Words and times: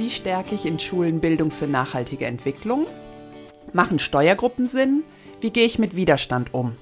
Wie 0.00 0.08
stärke 0.08 0.54
ich 0.54 0.64
in 0.64 0.78
Schulen 0.78 1.20
Bildung 1.20 1.50
für 1.50 1.66
nachhaltige 1.66 2.24
Entwicklung? 2.24 2.86
Machen 3.74 3.98
Steuergruppen 3.98 4.66
Sinn? 4.66 5.04
Wie 5.42 5.50
gehe 5.50 5.66
ich 5.66 5.78
mit 5.78 5.94
Widerstand 5.94 6.54
um? 6.54 6.76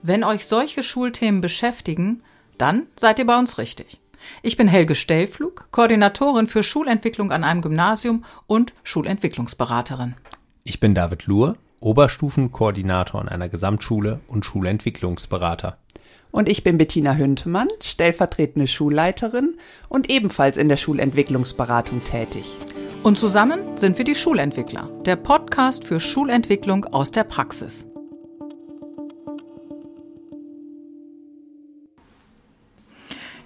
Wenn 0.00 0.22
euch 0.22 0.46
solche 0.46 0.84
Schulthemen 0.84 1.40
beschäftigen, 1.40 2.22
dann 2.56 2.86
seid 2.94 3.18
ihr 3.18 3.26
bei 3.26 3.36
uns 3.36 3.58
richtig. 3.58 3.98
Ich 4.44 4.56
bin 4.56 4.68
Helge 4.68 4.94
Stellflug, 4.94 5.66
Koordinatorin 5.72 6.46
für 6.46 6.62
Schulentwicklung 6.62 7.32
an 7.32 7.42
einem 7.42 7.62
Gymnasium 7.62 8.24
und 8.46 8.74
Schulentwicklungsberaterin. 8.84 10.14
Ich 10.62 10.78
bin 10.78 10.94
David 10.94 11.26
Luhr, 11.26 11.56
Oberstufenkoordinator 11.80 13.20
an 13.20 13.28
einer 13.28 13.48
Gesamtschule 13.48 14.20
und 14.28 14.46
Schulentwicklungsberater. 14.46 15.78
Und 16.36 16.50
ich 16.50 16.62
bin 16.62 16.76
Bettina 16.76 17.14
Hüntemann, 17.14 17.68
stellvertretende 17.80 18.66
Schulleiterin 18.66 19.56
und 19.88 20.10
ebenfalls 20.10 20.58
in 20.58 20.68
der 20.68 20.76
Schulentwicklungsberatung 20.76 22.04
tätig. 22.04 22.58
Und 23.02 23.16
zusammen 23.16 23.78
sind 23.78 23.96
wir 23.96 24.04
die 24.04 24.14
Schulentwickler, 24.14 24.90
der 25.06 25.16
Podcast 25.16 25.86
für 25.86 25.98
Schulentwicklung 25.98 26.84
aus 26.84 27.10
der 27.10 27.24
Praxis. 27.24 27.86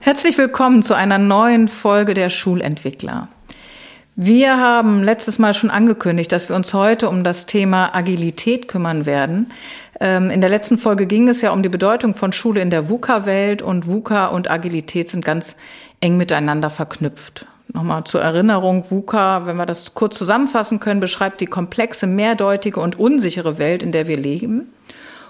Herzlich 0.01 0.37
willkommen 0.37 0.83
zu 0.83 0.95
einer 0.95 1.19
neuen 1.19 1.69
Folge 1.69 2.15
der 2.15 2.29
Schulentwickler. 2.29 3.29
Wir 4.23 4.59
haben 4.59 5.03
letztes 5.03 5.39
Mal 5.39 5.55
schon 5.55 5.71
angekündigt, 5.71 6.31
dass 6.31 6.51
wir 6.51 6.55
uns 6.55 6.75
heute 6.75 7.09
um 7.09 7.25
das 7.25 7.47
Thema 7.47 7.95
Agilität 7.95 8.69
kümmern 8.69 9.07
werden. 9.07 9.51
Ähm, 9.99 10.29
in 10.29 10.43
der 10.43 10.51
letzten 10.51 10.77
Folge 10.77 11.07
ging 11.07 11.27
es 11.27 11.41
ja 11.41 11.53
um 11.53 11.63
die 11.63 11.71
Bedeutung 11.71 12.15
von 12.15 12.31
Schule 12.35 12.61
in 12.61 12.69
der 12.69 12.91
VUCA-Welt 12.91 13.63
und 13.63 13.87
VUCA 13.87 14.27
und 14.27 14.51
Agilität 14.51 15.09
sind 15.09 15.25
ganz 15.25 15.57
eng 16.03 16.19
miteinander 16.19 16.69
verknüpft. 16.69 17.47
Nochmal 17.73 18.05
zur 18.05 18.21
Erinnerung, 18.21 18.85
VUCA, 18.91 19.47
wenn 19.47 19.57
wir 19.57 19.65
das 19.65 19.95
kurz 19.95 20.19
zusammenfassen 20.19 20.81
können, 20.81 21.01
beschreibt 21.01 21.41
die 21.41 21.47
komplexe, 21.47 22.07
mehrdeutige 22.07 22.79
und 22.79 22.99
unsichere 22.99 23.57
Welt, 23.57 23.83
in 23.83 23.91
der 23.91 24.07
wir 24.07 24.19
leben. 24.19 24.71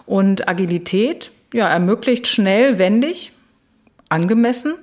Und 0.04 0.48
Agilität 0.48 1.30
ja, 1.54 1.68
ermöglicht 1.68 2.26
schnell, 2.26 2.78
wendig, 2.78 3.30
angemessen 4.10 4.74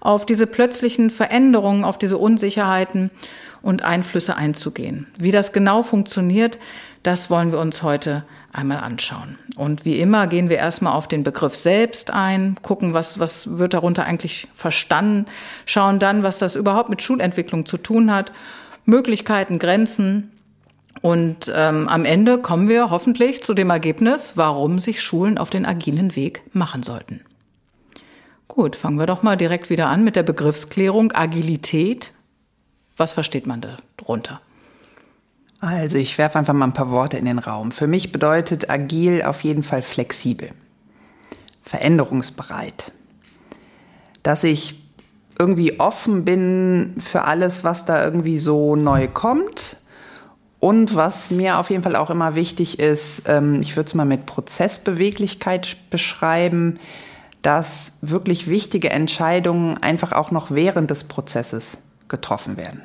auf 0.00 0.24
diese 0.24 0.46
plötzlichen 0.46 1.10
Veränderungen, 1.10 1.84
auf 1.84 1.98
diese 1.98 2.16
Unsicherheiten 2.16 3.10
und 3.60 3.84
Einflüsse 3.84 4.36
einzugehen. 4.36 5.06
Wie 5.18 5.32
das 5.32 5.52
genau 5.52 5.82
funktioniert, 5.82 6.58
das 7.02 7.30
wollen 7.30 7.52
wir 7.52 7.58
uns 7.58 7.82
heute 7.82 8.24
einmal 8.52 8.78
anschauen. 8.78 9.38
Und 9.56 9.84
wie 9.84 10.00
immer 10.00 10.26
gehen 10.26 10.48
wir 10.48 10.56
erstmal 10.56 10.94
auf 10.94 11.08
den 11.08 11.24
Begriff 11.24 11.54
selbst 11.54 12.10
ein, 12.10 12.56
gucken, 12.62 12.94
was, 12.94 13.18
was 13.18 13.58
wird 13.58 13.74
darunter 13.74 14.04
eigentlich 14.04 14.48
verstanden, 14.54 15.26
schauen 15.66 15.98
dann, 15.98 16.22
was 16.22 16.38
das 16.38 16.56
überhaupt 16.56 16.88
mit 16.88 17.02
Schulentwicklung 17.02 17.66
zu 17.66 17.76
tun 17.76 18.12
hat, 18.12 18.32
Möglichkeiten, 18.86 19.58
Grenzen. 19.58 20.32
Und 21.02 21.52
ähm, 21.54 21.88
am 21.88 22.04
Ende 22.04 22.38
kommen 22.38 22.68
wir 22.68 22.90
hoffentlich 22.90 23.42
zu 23.42 23.52
dem 23.52 23.70
Ergebnis, 23.70 24.32
warum 24.36 24.78
sich 24.78 25.02
Schulen 25.02 25.38
auf 25.38 25.50
den 25.50 25.66
agilen 25.66 26.16
Weg 26.16 26.42
machen 26.52 26.82
sollten. 26.82 27.20
Gut, 28.56 28.74
fangen 28.74 28.98
wir 28.98 29.04
doch 29.04 29.22
mal 29.22 29.36
direkt 29.36 29.68
wieder 29.68 29.88
an 29.88 30.02
mit 30.02 30.16
der 30.16 30.22
Begriffsklärung 30.22 31.12
Agilität. 31.12 32.14
Was 32.96 33.12
versteht 33.12 33.46
man 33.46 33.60
darunter? 33.98 34.40
Also 35.60 35.98
ich 35.98 36.16
werfe 36.16 36.38
einfach 36.38 36.54
mal 36.54 36.64
ein 36.64 36.72
paar 36.72 36.90
Worte 36.90 37.18
in 37.18 37.26
den 37.26 37.38
Raum. 37.38 37.70
Für 37.70 37.86
mich 37.86 38.12
bedeutet 38.12 38.70
agil 38.70 39.24
auf 39.26 39.42
jeden 39.44 39.62
Fall 39.62 39.82
flexibel, 39.82 40.52
veränderungsbereit, 41.64 42.92
dass 44.22 44.42
ich 44.42 44.82
irgendwie 45.38 45.78
offen 45.78 46.24
bin 46.24 46.94
für 46.96 47.24
alles, 47.24 47.62
was 47.62 47.84
da 47.84 48.02
irgendwie 48.02 48.38
so 48.38 48.74
neu 48.74 49.06
kommt. 49.06 49.76
Und 50.60 50.94
was 50.94 51.30
mir 51.30 51.58
auf 51.58 51.68
jeden 51.68 51.82
Fall 51.82 51.94
auch 51.94 52.08
immer 52.08 52.34
wichtig 52.34 52.78
ist, 52.78 53.24
ähm, 53.26 53.60
ich 53.60 53.76
würde 53.76 53.88
es 53.88 53.94
mal 53.94 54.06
mit 54.06 54.24
Prozessbeweglichkeit 54.24 55.76
beschreiben, 55.90 56.78
dass 57.46 57.98
wirklich 58.02 58.48
wichtige 58.50 58.90
Entscheidungen 58.90 59.78
einfach 59.80 60.10
auch 60.10 60.32
noch 60.32 60.50
während 60.50 60.90
des 60.90 61.04
Prozesses 61.04 61.78
getroffen 62.08 62.56
werden. 62.56 62.82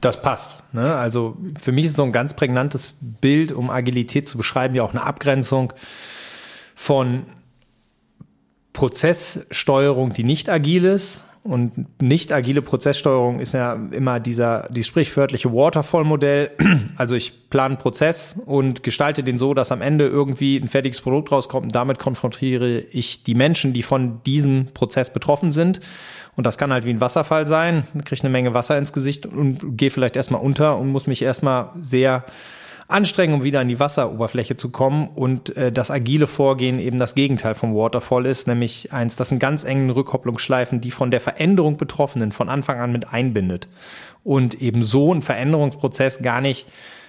Das 0.00 0.22
passt. 0.22 0.56
Ne? 0.72 0.94
Also 0.94 1.36
für 1.60 1.72
mich 1.72 1.84
ist 1.84 1.96
so 1.96 2.04
ein 2.04 2.10
ganz 2.10 2.32
prägnantes 2.32 2.94
Bild, 3.02 3.52
um 3.52 3.68
Agilität 3.68 4.26
zu 4.26 4.38
beschreiben, 4.38 4.74
ja 4.74 4.82
auch 4.82 4.92
eine 4.92 5.04
Abgrenzung 5.04 5.74
von 6.74 7.26
Prozesssteuerung, 8.72 10.14
die 10.14 10.24
nicht 10.24 10.48
agil 10.48 10.86
ist. 10.86 11.22
Und 11.44 12.00
nicht 12.00 12.32
agile 12.32 12.62
Prozesssteuerung 12.62 13.38
ist 13.38 13.52
ja 13.52 13.78
immer 13.90 14.18
dieser, 14.18 14.66
die 14.70 14.82
sprichwörtliche 14.82 15.52
Waterfall-Modell. 15.52 16.50
Also 16.96 17.16
ich 17.16 17.50
plane 17.50 17.70
einen 17.70 17.78
Prozess 17.78 18.36
und 18.46 18.84
gestalte 18.84 19.24
den 19.24 19.36
so, 19.36 19.52
dass 19.52 19.72
am 19.72 19.82
Ende 19.82 20.06
irgendwie 20.06 20.56
ein 20.56 20.68
fertiges 20.68 21.00
Produkt 21.00 21.32
rauskommt 21.32 21.66
und 21.66 21.74
damit 21.74 21.98
konfrontiere 21.98 22.78
ich 22.78 23.24
die 23.24 23.34
Menschen, 23.34 23.72
die 23.72 23.82
von 23.82 24.22
diesem 24.22 24.68
Prozess 24.74 25.12
betroffen 25.12 25.50
sind 25.50 25.80
und 26.36 26.46
das 26.46 26.58
kann 26.58 26.72
halt 26.72 26.84
wie 26.84 26.90
ein 26.90 27.00
Wasserfall 27.00 27.46
sein. 27.46 27.84
Ich 27.96 28.04
kriege 28.04 28.22
eine 28.22 28.30
Menge 28.30 28.54
Wasser 28.54 28.76
ins 28.78 28.92
Gesicht 28.92 29.26
und 29.26 29.76
gehe 29.76 29.90
vielleicht 29.90 30.16
erstmal 30.16 30.40
unter 30.40 30.78
und 30.78 30.88
muss 30.88 31.06
mich 31.06 31.22
erstmal 31.22 31.70
sehr 31.80 32.24
anstrengen, 32.88 33.34
um 33.34 33.44
wieder 33.44 33.60
an 33.60 33.68
die 33.68 33.80
Wasseroberfläche 33.80 34.56
zu 34.56 34.70
kommen. 34.70 35.08
Und 35.08 35.56
äh, 35.56 35.72
das 35.72 35.90
agile 35.90 36.26
Vorgehen 36.26 36.78
eben 36.78 36.98
das 36.98 37.14
Gegenteil 37.14 37.54
vom 37.54 37.74
Waterfall 37.74 38.26
ist, 38.26 38.46
nämlich 38.48 38.92
eins, 38.92 39.16
das 39.16 39.30
in 39.30 39.38
ganz 39.38 39.64
engen 39.64 39.90
Rückkopplungsschleifen 39.90 40.80
die 40.80 40.90
von 40.90 41.10
der 41.10 41.20
Veränderung 41.20 41.76
Betroffenen 41.76 42.32
von 42.32 42.48
Anfang 42.48 42.80
an 42.80 42.92
mit 42.92 43.12
einbindet. 43.12 43.68
Und 44.22 44.60
eben 44.60 44.82
so 44.82 45.12
ein 45.12 45.22
Veränderungsprozess 45.22 46.22
gar 46.22 46.40
nicht 46.40 46.66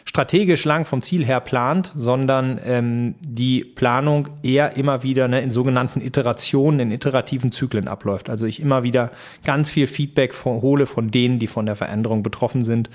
strategisch 0.07 0.65
lang 0.65 0.85
vom 0.85 1.01
Ziel 1.01 1.25
her 1.25 1.39
plant, 1.39 1.91
sondern 1.95 2.59
ähm, 2.63 3.15
die 3.21 3.63
Planung 3.63 4.29
eher 4.43 4.77
immer 4.77 5.01
wieder 5.01 5.27
ne, 5.27 5.41
in 5.41 5.49
sogenannten 5.49 5.99
Iterationen, 5.99 6.79
in 6.79 6.91
iterativen 6.91 7.51
Zyklen 7.51 7.87
abläuft. 7.87 8.29
Also 8.29 8.45
ich 8.45 8.61
immer 8.61 8.83
wieder 8.83 9.09
ganz 9.43 9.71
viel 9.71 9.87
Feedback 9.87 10.35
von, 10.35 10.61
hole 10.61 10.85
von 10.85 11.09
denen, 11.09 11.39
die 11.39 11.47
von 11.47 11.65
der 11.65 11.75
Veränderung 11.75 12.21
betroffen 12.21 12.63
sind 12.63 12.89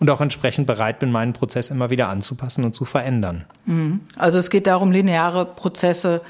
und 0.00 0.08
auch 0.08 0.22
entsprechend 0.22 0.66
bereit 0.66 0.98
bin, 0.98 1.12
meinen 1.12 1.34
Prozess 1.34 1.70
immer 1.70 1.90
wieder 1.90 2.08
anzupassen 2.08 2.64
und 2.64 2.74
zu 2.74 2.86
verändern. 2.86 3.44
Mhm. 3.66 4.00
Also 4.16 4.38
es 4.38 4.48
geht 4.48 4.66
darum, 4.66 4.90
lineare 4.90 5.44
Prozesse 5.44 6.22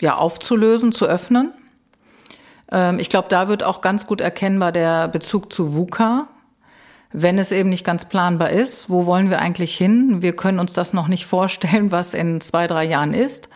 ja 0.00 0.16
aufzulösen, 0.16 0.92
zu 0.92 1.06
öffnen. 1.06 1.52
Ähm, 2.72 2.98
ich 2.98 3.10
glaube, 3.10 3.28
da 3.28 3.46
wird 3.48 3.62
auch 3.62 3.82
ganz 3.82 4.06
gut 4.06 4.22
erkennbar 4.22 4.72
der 4.72 5.06
Bezug 5.08 5.52
zu 5.52 5.74
VUCA 5.74 6.28
wenn 7.12 7.38
es 7.38 7.52
eben 7.52 7.68
nicht 7.68 7.84
ganz 7.84 8.06
planbar 8.06 8.50
ist, 8.50 8.90
wo 8.90 9.06
wollen 9.06 9.30
wir 9.30 9.40
eigentlich 9.40 9.76
hin? 9.76 10.22
Wir 10.22 10.34
können 10.34 10.58
uns 10.58 10.72
das 10.72 10.92
noch 10.92 11.08
nicht 11.08 11.26
vorstellen, 11.26 11.92
was 11.92 12.14
in 12.14 12.40
zwei, 12.40 12.66
drei 12.66 12.84
Jahren 12.84 13.14
ist. 13.14 13.48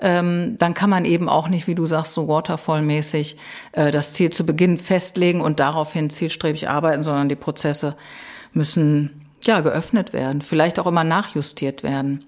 Ähm, 0.00 0.56
dann 0.58 0.74
kann 0.74 0.90
man 0.90 1.04
eben 1.04 1.28
auch 1.28 1.48
nicht, 1.48 1.66
wie 1.66 1.74
du 1.74 1.86
sagst, 1.86 2.14
so 2.14 2.28
waterfall-mäßig 2.28 3.36
äh, 3.72 3.90
das 3.90 4.12
Ziel 4.12 4.30
zu 4.30 4.46
Beginn 4.46 4.78
festlegen 4.78 5.40
und 5.40 5.58
daraufhin 5.58 6.08
zielstrebig 6.08 6.68
arbeiten, 6.68 7.02
sondern 7.02 7.28
die 7.28 7.36
Prozesse 7.36 7.96
müssen 8.52 9.26
ja 9.44 9.60
geöffnet 9.60 10.12
werden, 10.12 10.40
vielleicht 10.40 10.78
auch 10.78 10.86
immer 10.86 11.04
nachjustiert 11.04 11.82
werden. 11.82 12.24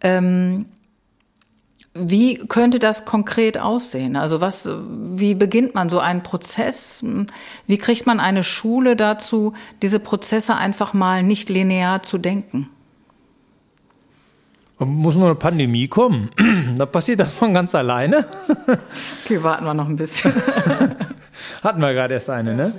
Ähm, 0.00 0.66
wie 1.98 2.36
könnte 2.36 2.78
das 2.78 3.04
konkret 3.04 3.58
aussehen? 3.58 4.16
Also 4.16 4.40
was, 4.40 4.70
wie 5.14 5.34
beginnt 5.34 5.74
man 5.74 5.88
so 5.88 5.98
einen 5.98 6.22
Prozess? 6.22 7.04
Wie 7.66 7.78
kriegt 7.78 8.06
man 8.06 8.20
eine 8.20 8.44
Schule 8.44 8.96
dazu, 8.96 9.54
diese 9.82 10.00
Prozesse 10.00 10.56
einfach 10.56 10.94
mal 10.94 11.22
nicht 11.22 11.48
linear 11.48 12.02
zu 12.02 12.18
denken? 12.18 12.68
Muss 14.78 15.16
nur 15.16 15.26
eine 15.26 15.36
Pandemie 15.36 15.88
kommen. 15.88 16.30
Da 16.76 16.84
passiert 16.84 17.20
das 17.20 17.32
von 17.32 17.54
ganz 17.54 17.74
alleine. 17.74 18.26
Okay, 19.24 19.42
warten 19.42 19.64
wir 19.64 19.74
noch 19.74 19.88
ein 19.88 19.96
bisschen. 19.96 20.32
Hatten 21.62 21.80
wir 21.80 21.92
gerade 21.94 22.14
erst 22.14 22.30
eine, 22.30 22.54
ne? 22.54 22.72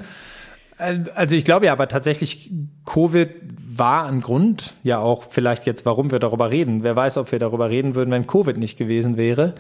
Also 0.78 1.36
ich 1.36 1.44
glaube 1.44 1.66
ja, 1.66 1.72
aber 1.72 1.88
tatsächlich 1.88 2.52
Covid 2.86 3.30
war 3.78 4.06
ein 4.06 4.22
Grund, 4.22 4.74
ja 4.84 5.00
auch 5.00 5.26
vielleicht 5.30 5.66
jetzt, 5.66 5.86
warum 5.86 6.12
wir 6.12 6.20
darüber 6.20 6.52
reden. 6.52 6.84
Wer 6.84 6.96
weiß, 6.96 7.18
ob 7.18 7.32
wir 7.32 7.40
darüber 7.40 7.70
reden 7.70 7.96
würden, 7.96 8.12
wenn 8.12 8.28
Covid 8.28 8.58
nicht 8.58 8.78
gewesen 8.78 9.18
wäre, 9.18 9.56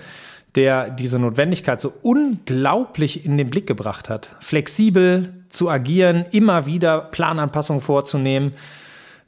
der 0.56 0.90
diese 0.90 1.19
Notwendigkeit 1.19 1.81
so 1.81 1.94
unglaublich 2.02 3.25
in 3.25 3.38
den 3.38 3.50
Blick 3.50 3.68
gebracht 3.68 4.10
hat. 4.10 4.36
Flexibel 4.40 5.34
zu 5.50 5.69
agieren, 5.69 6.25
immer 6.31 6.66
wieder 6.66 7.00
Plananpassungen 7.00 7.81
vorzunehmen. 7.81 8.54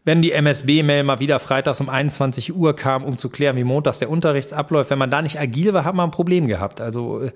Wenn 0.06 0.22
die 0.22 0.32
MSB-Mail 0.32 1.04
mal 1.04 1.20
wieder 1.20 1.40
freitags 1.40 1.82
um 1.82 1.90
21 1.90 2.56
Uhr 2.56 2.76
kam, 2.76 3.04
um 3.04 3.18
zu 3.18 3.30
klären, 3.30 3.58
wie 3.58 3.64
montags 3.64 4.00
der 4.00 4.10
Unterrichtsabläuft, 4.10 4.90
wenn 4.90 4.98
man 4.98 5.12
da 5.12 5.22
nicht 5.22 5.40
agil 5.40 5.74
war, 5.74 5.86
hat 5.86 5.94
man 5.94 6.10
ein 6.10 6.12
Problem 6.12 6.48
gehabt. 6.48 6.82
Also 6.82 7.22
äh, 7.24 7.32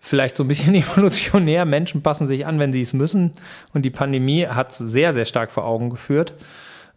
vielleicht 0.00 0.36
so 0.36 0.44
ein 0.44 0.48
bisschen 0.48 0.74
evolutionär. 0.74 1.64
Menschen 1.64 2.02
passen 2.02 2.26
sich 2.26 2.46
an, 2.46 2.58
wenn 2.58 2.72
sie 2.72 2.80
es 2.80 2.92
müssen. 2.92 3.32
Und 3.72 3.84
die 3.84 3.90
Pandemie 3.90 4.46
hat 4.46 4.72
sehr, 4.72 5.14
sehr 5.14 5.24
stark 5.24 5.50
vor 5.50 5.64
Augen 5.64 5.90
geführt 5.90 6.34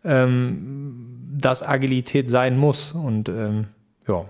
ähm, 0.03 1.31
dass 1.35 1.67
Agilität 1.67 2.29
sein 2.29 2.57
muss. 2.57 2.91
Und 2.91 3.29
ähm, 3.29 3.67
ja. 4.07 4.25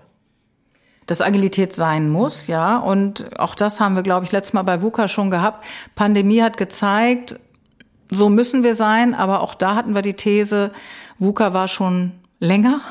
dass 1.05 1.21
Agilität 1.21 1.73
sein 1.73 2.09
muss, 2.09 2.47
ja. 2.47 2.77
Und 2.77 3.39
auch 3.39 3.55
das 3.55 3.79
haben 3.79 3.95
wir, 3.95 4.03
glaube 4.03 4.25
ich, 4.25 4.31
letztes 4.31 4.53
Mal 4.53 4.63
bei 4.63 4.81
VUCA 4.81 5.07
schon 5.07 5.31
gehabt. 5.31 5.65
Pandemie 5.95 6.41
hat 6.41 6.57
gezeigt, 6.57 7.39
so 8.09 8.29
müssen 8.29 8.63
wir 8.63 8.75
sein, 8.75 9.13
aber 9.13 9.41
auch 9.41 9.55
da 9.55 9.75
hatten 9.75 9.95
wir 9.95 10.01
die 10.01 10.13
These, 10.13 10.71
VUCA 11.19 11.53
war 11.53 11.67
schon 11.67 12.11
länger. 12.39 12.81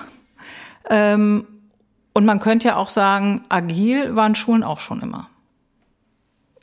Ähm, 0.91 1.47
und 2.13 2.27
man 2.27 2.41
könnte 2.41 2.69
ja 2.69 2.77
auch 2.77 2.91
sagen, 2.91 3.43
agil 3.49 4.17
waren 4.17 4.35
Schulen 4.35 4.63
auch 4.63 4.81
schon 4.81 5.01
immer. 5.01 5.29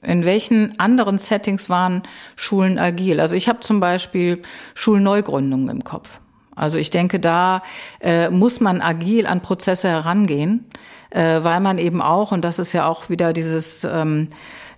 In 0.01 0.23
welchen 0.23 0.79
anderen 0.79 1.17
Settings 1.17 1.69
waren 1.69 2.03
Schulen 2.35 2.79
agil? 2.79 3.19
Also 3.19 3.35
ich 3.35 3.49
habe 3.49 3.59
zum 3.59 3.79
Beispiel 3.79 4.41
Schulneugründungen 4.73 5.69
im 5.69 5.83
Kopf. 5.83 6.21
Also 6.55 6.77
ich 6.77 6.89
denke, 6.89 7.19
da 7.19 7.63
äh, 8.01 8.29
muss 8.29 8.59
man 8.59 8.81
agil 8.81 9.27
an 9.27 9.41
Prozesse 9.41 9.87
herangehen, 9.87 10.65
äh, 11.09 11.43
weil 11.43 11.59
man 11.59 11.77
eben 11.77 12.01
auch, 12.01 12.31
und 12.31 12.43
das 12.43 12.59
ist 12.59 12.73
ja 12.73 12.85
auch 12.87 13.09
wieder 13.09 13.33
dieses, 13.33 13.83
ähm, 13.85 14.27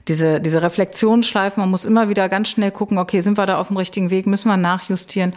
diese, 0.08 0.40
diese 0.42 0.62
Reflexionsschleife, 0.62 1.60
man 1.60 1.70
muss 1.70 1.86
immer 1.86 2.10
wieder 2.10 2.30
ganz 2.30 2.50
schnell 2.50 2.72
gucken, 2.72 2.98
okay, 2.98 3.22
sind 3.22 3.38
wir 3.38 3.46
da 3.46 3.60
auf 3.60 3.68
dem 3.68 3.78
richtigen 3.78 4.10
Weg, 4.12 4.28
müssen 4.28 4.50
wir 4.50 4.58
nachjustieren. 4.58 5.34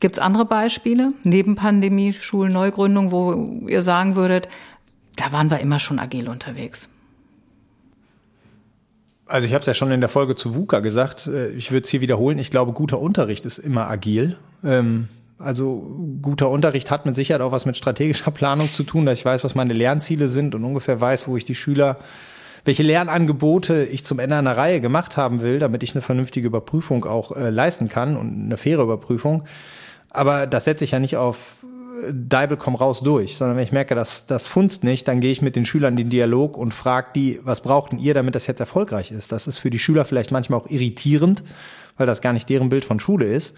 Gibt 0.00 0.16
es 0.16 0.20
andere 0.20 0.44
Beispiele 0.44 1.10
neben 1.22 1.54
Pandemie, 1.56 2.12
Schulneugründung, 2.12 3.12
wo 3.12 3.66
ihr 3.68 3.82
sagen 3.82 4.16
würdet, 4.16 4.48
da 5.16 5.32
waren 5.32 5.50
wir 5.50 5.60
immer 5.60 5.78
schon 5.78 5.98
agil 5.98 6.28
unterwegs? 6.28 6.88
Also 9.34 9.48
ich 9.48 9.52
habe 9.52 9.62
es 9.62 9.66
ja 9.66 9.74
schon 9.74 9.90
in 9.90 9.98
der 9.98 10.08
Folge 10.08 10.36
zu 10.36 10.54
VUCA 10.54 10.78
gesagt. 10.78 11.26
Äh, 11.26 11.48
ich 11.48 11.72
würde 11.72 11.82
es 11.82 11.90
hier 11.90 12.00
wiederholen. 12.00 12.38
Ich 12.38 12.50
glaube, 12.50 12.72
guter 12.72 13.00
Unterricht 13.00 13.44
ist 13.46 13.58
immer 13.58 13.90
agil. 13.90 14.36
Ähm, 14.62 15.08
also 15.40 15.98
guter 16.22 16.50
Unterricht 16.50 16.88
hat 16.92 17.04
mit 17.04 17.16
Sicherheit 17.16 17.42
auch 17.42 17.50
was 17.50 17.66
mit 17.66 17.76
strategischer 17.76 18.30
Planung 18.30 18.72
zu 18.72 18.84
tun, 18.84 19.06
dass 19.06 19.18
ich 19.18 19.24
weiß, 19.24 19.42
was 19.42 19.56
meine 19.56 19.74
Lernziele 19.74 20.28
sind 20.28 20.54
und 20.54 20.62
ungefähr 20.62 21.00
weiß, 21.00 21.26
wo 21.26 21.36
ich 21.36 21.44
die 21.44 21.56
Schüler, 21.56 21.98
welche 22.64 22.84
Lernangebote 22.84 23.82
ich 23.82 24.04
zum 24.04 24.20
Ende 24.20 24.36
einer 24.36 24.56
Reihe 24.56 24.80
gemacht 24.80 25.16
haben 25.16 25.42
will, 25.42 25.58
damit 25.58 25.82
ich 25.82 25.96
eine 25.96 26.02
vernünftige 26.02 26.46
Überprüfung 26.46 27.04
auch 27.04 27.32
äh, 27.32 27.50
leisten 27.50 27.88
kann 27.88 28.16
und 28.16 28.44
eine 28.44 28.56
faire 28.56 28.84
Überprüfung. 28.84 29.42
Aber 30.10 30.46
das 30.46 30.64
setze 30.64 30.84
ich 30.84 30.92
ja 30.92 31.00
nicht 31.00 31.16
auf 31.16 31.56
Deibel 32.12 32.56
komm 32.56 32.74
raus 32.74 33.02
durch, 33.02 33.36
sondern 33.36 33.56
wenn 33.56 33.64
ich 33.64 33.72
merke, 33.72 33.94
dass 33.94 34.26
das 34.26 34.48
funzt 34.48 34.84
nicht, 34.84 35.06
dann 35.06 35.20
gehe 35.20 35.30
ich 35.30 35.42
mit 35.42 35.54
den 35.54 35.64
Schülern 35.64 35.96
den 35.96 36.10
Dialog 36.10 36.56
und 36.56 36.74
frage 36.74 37.08
die, 37.14 37.40
was 37.44 37.60
brauchten 37.60 37.98
ihr, 37.98 38.14
damit 38.14 38.34
das 38.34 38.46
jetzt 38.46 38.60
erfolgreich 38.60 39.10
ist. 39.12 39.32
Das 39.32 39.46
ist 39.46 39.58
für 39.58 39.70
die 39.70 39.78
Schüler 39.78 40.04
vielleicht 40.04 40.32
manchmal 40.32 40.60
auch 40.60 40.68
irritierend, 40.68 41.44
weil 41.96 42.06
das 42.06 42.20
gar 42.20 42.32
nicht 42.32 42.48
deren 42.48 42.68
Bild 42.68 42.84
von 42.84 43.00
Schule 43.00 43.26
ist. 43.26 43.54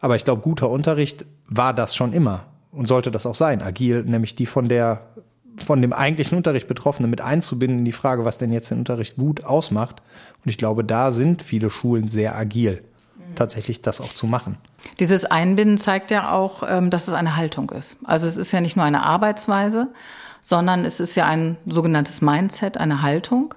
Aber 0.00 0.16
ich 0.16 0.24
glaube, 0.24 0.42
guter 0.42 0.70
Unterricht 0.70 1.24
war 1.48 1.74
das 1.74 1.94
schon 1.96 2.12
immer 2.12 2.44
und 2.70 2.88
sollte 2.88 3.10
das 3.10 3.26
auch 3.26 3.34
sein. 3.34 3.62
Agil, 3.62 4.04
nämlich 4.04 4.34
die 4.34 4.46
von 4.46 4.68
der 4.68 5.08
von 5.56 5.82
dem 5.82 5.92
eigentlichen 5.92 6.36
Unterricht 6.36 6.66
Betroffene 6.66 7.08
mit 7.08 7.20
einzubinden 7.20 7.80
in 7.80 7.84
die 7.84 7.92
Frage, 7.92 8.24
was 8.24 8.38
denn 8.38 8.52
jetzt 8.52 8.70
den 8.70 8.78
Unterricht 8.78 9.16
gut 9.16 9.44
ausmacht. 9.44 10.02
Und 10.42 10.48
ich 10.48 10.56
glaube, 10.56 10.82
da 10.82 11.12
sind 11.12 11.42
viele 11.42 11.68
Schulen 11.68 12.08
sehr 12.08 12.36
agil, 12.36 12.82
tatsächlich 13.34 13.82
das 13.82 14.00
auch 14.00 14.12
zu 14.12 14.26
machen. 14.26 14.58
Dieses 14.98 15.24
Einbinden 15.24 15.78
zeigt 15.78 16.10
ja 16.10 16.32
auch, 16.32 16.62
ähm, 16.68 16.90
dass 16.90 17.08
es 17.08 17.14
eine 17.14 17.36
Haltung 17.36 17.70
ist. 17.70 17.96
Also 18.04 18.26
es 18.26 18.36
ist 18.36 18.52
ja 18.52 18.60
nicht 18.60 18.76
nur 18.76 18.84
eine 18.84 19.04
Arbeitsweise, 19.04 19.88
sondern 20.40 20.84
es 20.84 21.00
ist 21.00 21.14
ja 21.14 21.26
ein 21.26 21.56
sogenanntes 21.66 22.20
Mindset, 22.20 22.78
eine 22.78 23.02
Haltung. 23.02 23.54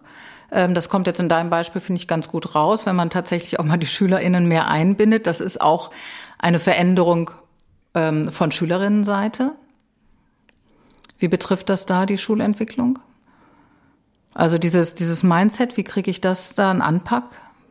Ähm, 0.52 0.74
das 0.74 0.90
kommt 0.90 1.08
jetzt 1.08 1.20
in 1.20 1.30
deinem 1.30 1.50
Beispiel, 1.50 1.82
finde 1.82 2.00
ich, 2.00 2.08
ganz 2.08 2.28
gut 2.28 2.56
raus, 2.56 2.86
wenn 2.86 2.96
man 2.96 3.10
tatsächlich 3.10 3.60
auch 3.60 3.66
mal 3.66 3.78
die 3.78 3.88
SchülerInnen 3.88 4.48
mehr 4.48 4.68
einbindet. 4.68 5.28
Das 5.28 5.42
ist 5.42 5.62
auch 5.62 5.92
eine 6.38 6.60
Veränderung 6.60 7.32
ähm, 7.94 8.32
von 8.32 8.52
Schülerinnenseite. 8.52 9.54
Wie 11.18 11.28
betrifft 11.28 11.70
das 11.70 11.86
da 11.86 12.06
die 12.06 12.18
Schulentwicklung? 12.18 13.00
Also 14.34 14.58
dieses, 14.58 14.96
dieses 14.96 15.24
Mindset, 15.24 15.78
wie 15.78 15.84
kriege 15.84 16.12
ich 16.12 16.22
das 16.22 16.56
da 16.56 16.70
einen 16.70 16.82
Anpack, 16.82 17.24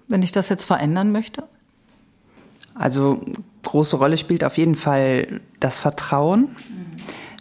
wenn 0.09 0.23
ich 0.23 0.33
das 0.33 0.49
jetzt 0.49 0.65
verändern 0.65 1.13
möchte? 1.13 1.45
Also 2.75 3.21
große 3.63 3.97
Rolle 3.97 4.17
spielt 4.17 4.45
auf 4.45 4.59
jeden 4.59 4.75
Fall 4.75 5.41
das 5.61 5.79
Vertrauen, 5.79 6.57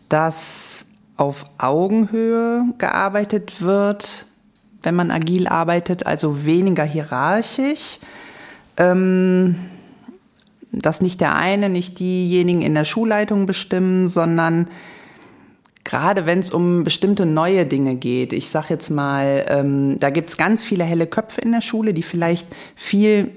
dass 0.09 0.87
auf 1.17 1.45
Augenhöhe 1.57 2.65
gearbeitet 2.77 3.61
wird, 3.61 4.25
wenn 4.81 4.95
man 4.95 5.11
agil 5.11 5.47
arbeitet, 5.47 6.05
also 6.05 6.45
weniger 6.45 6.83
hierarchisch. 6.83 7.99
Ähm, 8.77 9.55
dass 10.71 11.01
nicht 11.01 11.21
der 11.21 11.35
eine, 11.35 11.69
nicht 11.69 11.99
diejenigen 11.99 12.61
in 12.61 12.73
der 12.73 12.83
Schulleitung 12.83 13.45
bestimmen, 13.45 14.07
sondern 14.07 14.67
gerade 15.83 16.25
wenn 16.25 16.39
es 16.39 16.49
um 16.51 16.83
bestimmte 16.83 17.25
neue 17.25 17.65
Dinge 17.65 17.95
geht. 17.95 18.33
Ich 18.33 18.49
sage 18.49 18.67
jetzt 18.71 18.89
mal, 18.89 19.45
ähm, 19.49 19.99
da 19.99 20.09
gibt's 20.09 20.37
ganz 20.37 20.63
viele 20.63 20.83
helle 20.83 21.05
Köpfe 21.05 21.41
in 21.41 21.51
der 21.51 21.61
Schule, 21.61 21.93
die 21.93 22.03
vielleicht 22.03 22.47
viel 22.75 23.31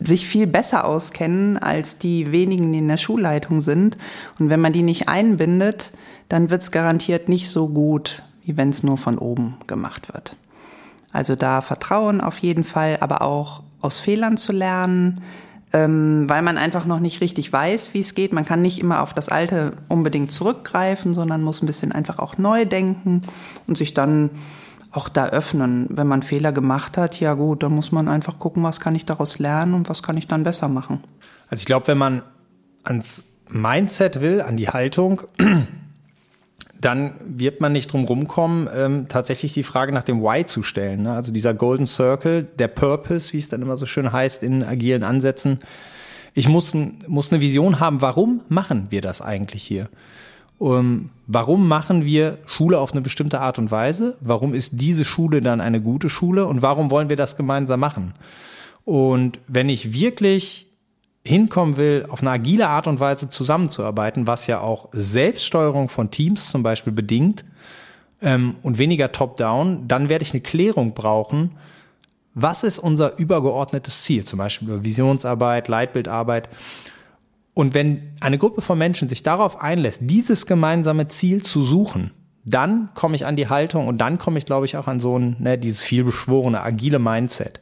sich 0.00 0.26
viel 0.26 0.46
besser 0.46 0.84
auskennen 0.84 1.58
als 1.58 1.98
die 1.98 2.32
wenigen, 2.32 2.72
die 2.72 2.78
in 2.78 2.88
der 2.88 2.96
Schulleitung 2.96 3.60
sind. 3.60 3.98
Und 4.38 4.48
wenn 4.48 4.60
man 4.60 4.72
die 4.72 4.82
nicht 4.82 5.08
einbindet, 5.08 5.92
dann 6.28 6.50
wird's 6.50 6.70
garantiert 6.70 7.28
nicht 7.28 7.48
so 7.50 7.68
gut, 7.68 8.22
wie 8.44 8.56
wenn 8.56 8.70
es 8.70 8.82
nur 8.82 8.98
von 8.98 9.18
oben 9.18 9.56
gemacht 9.66 10.12
wird. 10.12 10.36
Also 11.12 11.34
da 11.34 11.60
Vertrauen 11.60 12.20
auf 12.20 12.38
jeden 12.38 12.64
Fall, 12.64 12.98
aber 13.00 13.22
auch 13.22 13.62
aus 13.80 13.98
Fehlern 13.98 14.36
zu 14.36 14.52
lernen, 14.52 15.20
ähm, 15.72 16.28
weil 16.28 16.42
man 16.42 16.58
einfach 16.58 16.84
noch 16.84 17.00
nicht 17.00 17.20
richtig 17.20 17.52
weiß, 17.52 17.94
wie 17.94 18.00
es 18.00 18.14
geht. 18.14 18.32
Man 18.32 18.44
kann 18.44 18.62
nicht 18.62 18.80
immer 18.80 19.02
auf 19.02 19.14
das 19.14 19.28
Alte 19.28 19.74
unbedingt 19.88 20.32
zurückgreifen, 20.32 21.14
sondern 21.14 21.42
muss 21.42 21.62
ein 21.62 21.66
bisschen 21.66 21.92
einfach 21.92 22.18
auch 22.18 22.38
neu 22.38 22.64
denken 22.64 23.22
und 23.66 23.76
sich 23.76 23.94
dann 23.94 24.30
auch 24.90 25.08
da 25.08 25.28
öffnen. 25.28 25.86
Wenn 25.90 26.06
man 26.06 26.22
Fehler 26.22 26.52
gemacht 26.52 26.96
hat, 26.96 27.20
ja 27.20 27.34
gut, 27.34 27.62
dann 27.62 27.72
muss 27.72 27.92
man 27.92 28.08
einfach 28.08 28.38
gucken, 28.38 28.62
was 28.62 28.80
kann 28.80 28.94
ich 28.94 29.06
daraus 29.06 29.38
lernen 29.38 29.74
und 29.74 29.88
was 29.88 30.02
kann 30.02 30.16
ich 30.16 30.26
dann 30.26 30.42
besser 30.42 30.68
machen. 30.68 31.00
Also 31.48 31.62
ich 31.62 31.66
glaube, 31.66 31.88
wenn 31.88 31.98
man 31.98 32.22
ans 32.82 33.24
Mindset 33.48 34.20
will, 34.20 34.40
an 34.40 34.56
die 34.56 34.68
Haltung, 34.68 35.22
dann 36.80 37.14
wird 37.24 37.60
man 37.60 37.72
nicht 37.72 37.92
drum 37.92 38.04
rumkommen, 38.04 38.68
ähm, 38.74 39.06
tatsächlich 39.08 39.52
die 39.52 39.62
Frage 39.62 39.92
nach 39.92 40.04
dem 40.04 40.22
Why 40.22 40.46
zu 40.46 40.62
stellen. 40.62 41.02
Ne? 41.02 41.12
Also 41.12 41.32
dieser 41.32 41.54
Golden 41.54 41.86
Circle, 41.86 42.44
der 42.44 42.68
Purpose, 42.68 43.32
wie 43.32 43.38
es 43.38 43.48
dann 43.48 43.62
immer 43.62 43.76
so 43.76 43.86
schön 43.86 44.12
heißt 44.12 44.42
in 44.42 44.64
agilen 44.64 45.02
Ansätzen. 45.02 45.58
Ich 46.34 46.48
muss, 46.48 46.74
muss 47.06 47.32
eine 47.32 47.40
Vision 47.40 47.80
haben, 47.80 48.00
warum 48.00 48.42
machen 48.48 48.86
wir 48.90 49.02
das 49.02 49.20
eigentlich 49.20 49.62
hier? 49.62 49.88
Um, 50.60 50.76
ähm, 50.76 51.10
warum 51.26 51.66
machen 51.68 52.04
wir 52.04 52.36
Schule 52.44 52.78
auf 52.78 52.92
eine 52.92 53.00
bestimmte 53.00 53.40
Art 53.40 53.58
und 53.58 53.70
Weise? 53.70 54.18
Warum 54.20 54.52
ist 54.52 54.72
diese 54.74 55.06
Schule 55.06 55.40
dann 55.40 55.62
eine 55.62 55.80
gute 55.80 56.10
Schule? 56.10 56.44
Und 56.44 56.60
warum 56.60 56.90
wollen 56.90 57.08
wir 57.08 57.16
das 57.16 57.38
gemeinsam 57.38 57.80
machen? 57.80 58.12
Und 58.84 59.38
wenn 59.48 59.70
ich 59.70 59.94
wirklich 59.94 60.66
hinkommen 61.24 61.78
will, 61.78 62.04
auf 62.10 62.20
eine 62.20 62.32
agile 62.32 62.68
Art 62.68 62.86
und 62.86 63.00
Weise 63.00 63.30
zusammenzuarbeiten, 63.30 64.26
was 64.26 64.46
ja 64.48 64.60
auch 64.60 64.90
Selbststeuerung 64.92 65.88
von 65.88 66.10
Teams 66.10 66.50
zum 66.50 66.62
Beispiel 66.62 66.92
bedingt 66.92 67.46
ähm, 68.20 68.56
und 68.60 68.76
weniger 68.76 69.12
top-down, 69.12 69.88
dann 69.88 70.10
werde 70.10 70.24
ich 70.24 70.32
eine 70.32 70.42
Klärung 70.42 70.92
brauchen, 70.92 71.52
was 72.34 72.64
ist 72.64 72.78
unser 72.78 73.18
übergeordnetes 73.18 74.02
Ziel, 74.02 74.24
zum 74.24 74.38
Beispiel 74.38 74.84
Visionsarbeit, 74.84 75.68
Leitbildarbeit. 75.68 76.50
Und 77.54 77.74
wenn 77.74 78.14
eine 78.20 78.38
Gruppe 78.38 78.62
von 78.62 78.78
Menschen 78.78 79.08
sich 79.08 79.22
darauf 79.22 79.60
einlässt, 79.60 80.00
dieses 80.02 80.46
gemeinsame 80.46 81.08
Ziel 81.08 81.42
zu 81.42 81.62
suchen, 81.62 82.12
dann 82.44 82.90
komme 82.94 83.16
ich 83.16 83.26
an 83.26 83.36
die 83.36 83.48
Haltung 83.48 83.86
und 83.86 83.98
dann 83.98 84.18
komme 84.18 84.38
ich, 84.38 84.46
glaube 84.46 84.66
ich, 84.66 84.76
auch 84.76 84.86
an 84.86 85.00
so 85.00 85.18
ein, 85.18 85.36
ne, 85.38 85.58
dieses 85.58 85.82
vielbeschworene, 85.82 86.62
agile 86.62 86.98
Mindset. 86.98 87.60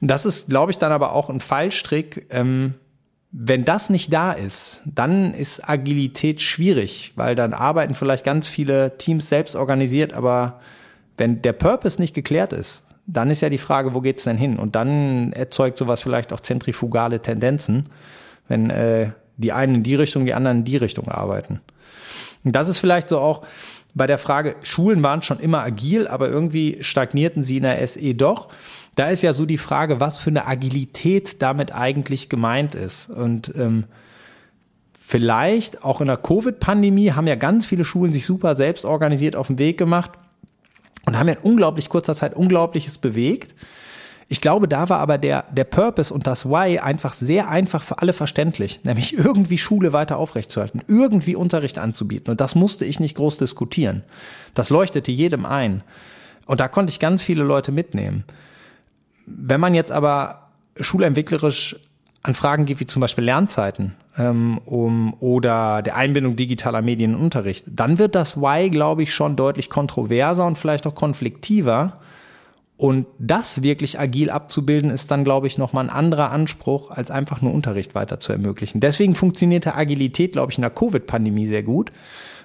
Das 0.00 0.24
ist, 0.26 0.48
glaube 0.48 0.70
ich, 0.70 0.78
dann 0.78 0.92
aber 0.92 1.12
auch 1.12 1.30
ein 1.30 1.40
Fallstrick. 1.40 2.26
Ähm, 2.30 2.74
wenn 3.30 3.64
das 3.64 3.90
nicht 3.90 4.12
da 4.12 4.32
ist, 4.32 4.82
dann 4.84 5.34
ist 5.34 5.68
Agilität 5.68 6.40
schwierig, 6.40 7.12
weil 7.16 7.34
dann 7.34 7.52
arbeiten 7.52 7.94
vielleicht 7.94 8.24
ganz 8.24 8.46
viele 8.46 8.96
Teams 8.96 9.28
selbst 9.28 9.56
organisiert, 9.56 10.12
aber 10.12 10.60
wenn 11.16 11.42
der 11.42 11.52
Purpose 11.52 12.00
nicht 12.00 12.14
geklärt 12.14 12.52
ist, 12.52 12.86
dann 13.06 13.30
ist 13.30 13.40
ja 13.40 13.50
die 13.50 13.58
Frage, 13.58 13.92
wo 13.92 14.00
geht's 14.00 14.24
denn 14.24 14.36
hin? 14.36 14.58
Und 14.58 14.76
dann 14.76 15.32
erzeugt 15.32 15.78
sowas 15.78 16.02
vielleicht 16.02 16.32
auch 16.32 16.40
zentrifugale 16.40 17.20
Tendenzen, 17.20 17.88
wenn 18.48 18.70
äh, 18.70 19.10
die 19.36 19.52
einen 19.52 19.76
in 19.76 19.82
die 19.82 19.94
Richtung, 19.94 20.26
die 20.26 20.34
anderen 20.34 20.58
in 20.58 20.64
die 20.64 20.76
Richtung 20.76 21.08
arbeiten. 21.08 21.60
Und 22.44 22.54
das 22.54 22.68
ist 22.68 22.78
vielleicht 22.78 23.08
so 23.08 23.18
auch 23.18 23.44
bei 23.94 24.06
der 24.06 24.18
Frage, 24.18 24.56
Schulen 24.62 25.02
waren 25.02 25.22
schon 25.22 25.38
immer 25.38 25.62
agil, 25.62 26.08
aber 26.08 26.28
irgendwie 26.28 26.78
stagnierten 26.80 27.42
sie 27.42 27.58
in 27.58 27.62
der 27.62 27.86
SE 27.86 28.14
doch. 28.14 28.48
Da 28.96 29.08
ist 29.08 29.22
ja 29.22 29.32
so 29.32 29.46
die 29.46 29.58
Frage, 29.58 30.00
was 30.00 30.18
für 30.18 30.30
eine 30.30 30.46
Agilität 30.46 31.40
damit 31.42 31.72
eigentlich 31.72 32.28
gemeint 32.28 32.74
ist. 32.74 33.08
Und 33.08 33.54
ähm, 33.56 33.84
vielleicht 34.98 35.84
auch 35.84 36.00
in 36.00 36.08
der 36.08 36.16
Covid-Pandemie 36.16 37.12
haben 37.12 37.28
ja 37.28 37.36
ganz 37.36 37.66
viele 37.66 37.84
Schulen 37.84 38.12
sich 38.12 38.26
super 38.26 38.56
selbst 38.56 38.84
organisiert 38.84 39.36
auf 39.36 39.46
den 39.46 39.58
Weg 39.58 39.78
gemacht 39.78 40.10
und 41.06 41.16
haben 41.16 41.28
ja 41.28 41.34
in 41.34 41.40
unglaublich 41.40 41.88
kurzer 41.88 42.14
Zeit 42.14 42.34
Unglaubliches 42.34 42.98
bewegt. 42.98 43.54
Ich 44.28 44.40
glaube, 44.40 44.68
da 44.68 44.88
war 44.88 45.00
aber 45.00 45.18
der, 45.18 45.44
der 45.52 45.64
Purpose 45.64 46.12
und 46.12 46.26
das 46.26 46.46
Why 46.46 46.78
einfach 46.78 47.12
sehr 47.12 47.48
einfach 47.48 47.82
für 47.82 47.98
alle 47.98 48.12
verständlich, 48.12 48.80
nämlich 48.84 49.16
irgendwie 49.16 49.58
Schule 49.58 49.92
weiter 49.92 50.18
aufrechtzuerhalten, 50.18 50.82
irgendwie 50.86 51.36
Unterricht 51.36 51.78
anzubieten. 51.78 52.30
Und 52.30 52.40
das 52.40 52.54
musste 52.54 52.84
ich 52.84 53.00
nicht 53.00 53.16
groß 53.16 53.36
diskutieren. 53.38 54.02
Das 54.54 54.70
leuchtete 54.70 55.12
jedem 55.12 55.44
ein. 55.44 55.82
Und 56.46 56.60
da 56.60 56.68
konnte 56.68 56.90
ich 56.90 57.00
ganz 57.00 57.22
viele 57.22 57.44
Leute 57.44 57.72
mitnehmen. 57.72 58.24
Wenn 59.26 59.60
man 59.60 59.74
jetzt 59.74 59.92
aber 59.92 60.50
schulentwicklerisch 60.78 61.76
an 62.22 62.34
Fragen 62.34 62.64
geht, 62.64 62.80
wie 62.80 62.86
zum 62.86 63.00
Beispiel 63.00 63.24
Lernzeiten 63.24 63.94
ähm, 64.16 64.58
um, 64.64 65.14
oder 65.20 65.82
der 65.82 65.96
Einbindung 65.96 66.36
digitaler 66.36 66.82
Medien 66.82 67.14
in 67.14 67.20
Unterricht, 67.20 67.64
dann 67.68 67.98
wird 67.98 68.14
das 68.14 68.38
Why, 68.38 68.70
glaube 68.70 69.02
ich, 69.02 69.14
schon 69.14 69.36
deutlich 69.36 69.68
kontroverser 69.68 70.46
und 70.46 70.56
vielleicht 70.56 70.86
auch 70.86 70.94
konfliktiver. 70.94 72.00
Und 72.76 73.06
das 73.18 73.62
wirklich 73.62 74.00
agil 74.00 74.30
abzubilden, 74.30 74.90
ist 74.90 75.10
dann, 75.10 75.22
glaube 75.22 75.46
ich, 75.46 75.58
nochmal 75.58 75.84
ein 75.84 75.94
anderer 75.94 76.32
Anspruch, 76.32 76.90
als 76.90 77.10
einfach 77.10 77.40
nur 77.40 77.54
Unterricht 77.54 77.94
weiter 77.94 78.18
zu 78.18 78.32
ermöglichen. 78.32 78.80
Deswegen 78.80 79.14
funktionierte 79.14 79.76
Agilität, 79.76 80.32
glaube 80.32 80.50
ich, 80.50 80.58
in 80.58 80.62
der 80.62 80.70
Covid-Pandemie 80.70 81.46
sehr 81.46 81.62
gut. 81.62 81.92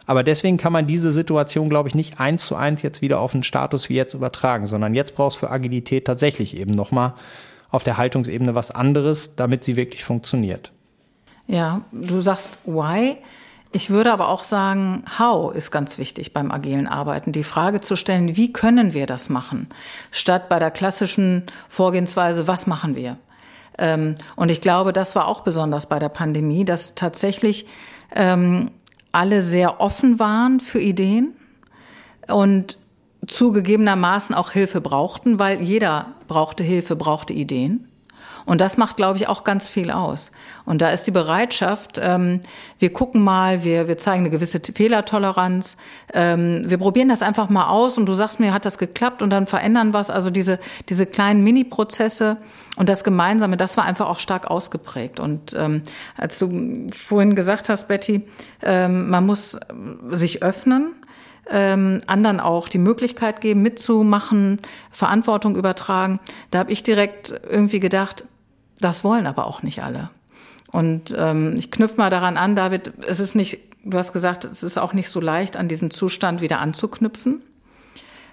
Aber 0.05 0.23
deswegen 0.23 0.57
kann 0.57 0.73
man 0.73 0.87
diese 0.87 1.11
Situation, 1.11 1.69
glaube 1.69 1.89
ich, 1.89 1.95
nicht 1.95 2.19
eins 2.19 2.45
zu 2.45 2.55
eins 2.55 2.81
jetzt 2.83 3.01
wieder 3.01 3.19
auf 3.19 3.33
einen 3.33 3.43
Status 3.43 3.89
wie 3.89 3.95
jetzt 3.95 4.13
übertragen, 4.13 4.67
sondern 4.67 4.93
jetzt 4.93 5.15
brauchst 5.15 5.37
du 5.37 5.45
für 5.45 5.51
Agilität 5.51 6.05
tatsächlich 6.05 6.57
eben 6.57 6.71
nochmal 6.71 7.13
auf 7.69 7.83
der 7.83 7.97
Haltungsebene 7.97 8.55
was 8.55 8.71
anderes, 8.71 9.35
damit 9.35 9.63
sie 9.63 9.75
wirklich 9.75 10.03
funktioniert. 10.03 10.71
Ja, 11.47 11.81
du 11.91 12.21
sagst 12.21 12.59
why. 12.65 13.17
Ich 13.71 13.91
würde 13.91 14.11
aber 14.11 14.29
auch 14.29 14.43
sagen, 14.43 15.03
how 15.19 15.53
ist 15.53 15.69
ganz 15.69 15.99
wichtig 15.99 16.33
beim 16.33 16.51
agilen 16.51 16.87
Arbeiten. 16.87 17.31
Die 17.31 17.43
Frage 17.43 17.81
zu 17.81 17.95
stellen, 17.95 18.35
wie 18.35 18.51
können 18.51 18.93
wir 18.93 19.05
das 19.05 19.29
machen? 19.29 19.67
Statt 20.11 20.49
bei 20.49 20.57
der 20.57 20.71
klassischen 20.71 21.43
Vorgehensweise, 21.67 22.47
was 22.47 22.65
machen 22.65 22.95
wir? 22.95 23.17
Ähm, 23.77 24.15
und 24.35 24.49
ich 24.49 24.61
glaube, 24.61 24.91
das 24.91 25.15
war 25.15 25.27
auch 25.27 25.41
besonders 25.41 25.87
bei 25.87 25.99
der 25.99 26.09
Pandemie, 26.09 26.65
dass 26.65 26.95
tatsächlich 26.95 27.67
ähm, 28.15 28.71
alle 29.11 29.41
sehr 29.41 29.79
offen 29.79 30.17
waren 30.17 30.59
für 30.59 30.79
Ideen 30.79 31.35
und 32.27 32.77
zugegebenermaßen 33.27 34.35
auch 34.35 34.51
Hilfe 34.51 34.81
brauchten, 34.81 35.37
weil 35.37 35.61
jeder 35.61 36.13
brauchte 36.27 36.63
Hilfe, 36.63 36.95
brauchte 36.95 37.33
Ideen. 37.33 37.88
Und 38.49 38.61
das 38.61 38.77
macht, 38.77 38.97
glaube 38.97 39.15
ich, 39.19 39.27
auch 39.27 39.43
ganz 39.43 39.69
viel 39.69 39.91
aus. 39.91 40.31
Und 40.65 40.81
da 40.81 40.89
ist 40.89 41.03
die 41.03 41.11
Bereitschaft, 41.11 41.99
ähm, 42.01 42.41
wir 42.79 42.91
gucken 42.91 43.21
mal, 43.21 43.63
wir, 43.63 43.87
wir 43.87 43.99
zeigen 43.99 44.21
eine 44.21 44.31
gewisse 44.31 44.59
Fehlertoleranz, 44.59 45.77
ähm, 46.15 46.63
wir 46.65 46.79
probieren 46.79 47.09
das 47.09 47.21
einfach 47.21 47.49
mal 47.49 47.67
aus 47.67 47.99
und 47.99 48.07
du 48.07 48.15
sagst 48.15 48.39
mir, 48.39 48.51
hat 48.51 48.65
das 48.65 48.79
geklappt 48.79 49.21
und 49.21 49.29
dann 49.29 49.45
verändern 49.45 49.93
was. 49.93 50.09
Also 50.09 50.31
diese, 50.31 50.57
diese 50.89 51.05
kleinen 51.05 51.43
Mini-Prozesse 51.43 52.37
und 52.75 52.89
das 52.89 53.03
Gemeinsame, 53.03 53.55
das 53.55 53.77
war 53.77 53.85
einfach 53.85 54.09
auch 54.09 54.17
stark 54.17 54.47
ausgeprägt. 54.47 55.19
Und 55.19 55.53
ähm, 55.55 55.83
als 56.17 56.39
du 56.39 56.87
vorhin 56.91 57.35
gesagt 57.35 57.69
hast, 57.69 57.87
Betty, 57.87 58.23
ähm, 58.63 59.11
man 59.11 59.27
muss 59.27 59.59
sich 60.09 60.41
öffnen, 60.41 60.95
ähm, 61.51 61.99
anderen 62.07 62.39
auch 62.39 62.67
die 62.67 62.79
Möglichkeit 62.79 63.41
geben, 63.41 63.61
mitzumachen, 63.61 64.59
Verantwortung 64.89 65.55
übertragen. 65.55 66.19
Da 66.49 66.57
habe 66.57 66.71
ich 66.71 66.81
direkt 66.81 67.39
irgendwie 67.47 67.79
gedacht, 67.79 68.25
das 68.79 69.03
wollen 69.03 69.27
aber 69.27 69.45
auch 69.47 69.63
nicht 69.63 69.83
alle. 69.83 70.09
Und 70.71 71.13
ähm, 71.17 71.55
ich 71.57 71.71
knüpfe 71.71 71.97
mal 71.97 72.09
daran 72.09 72.37
an, 72.37 72.55
David, 72.55 72.93
es 73.07 73.19
ist 73.19 73.35
nicht, 73.35 73.59
du 73.83 73.97
hast 73.97 74.13
gesagt, 74.13 74.45
es 74.45 74.63
ist 74.63 74.77
auch 74.77 74.93
nicht 74.93 75.09
so 75.09 75.19
leicht, 75.19 75.57
an 75.57 75.67
diesen 75.67 75.91
Zustand 75.91 76.41
wieder 76.41 76.59
anzuknüpfen, 76.59 77.41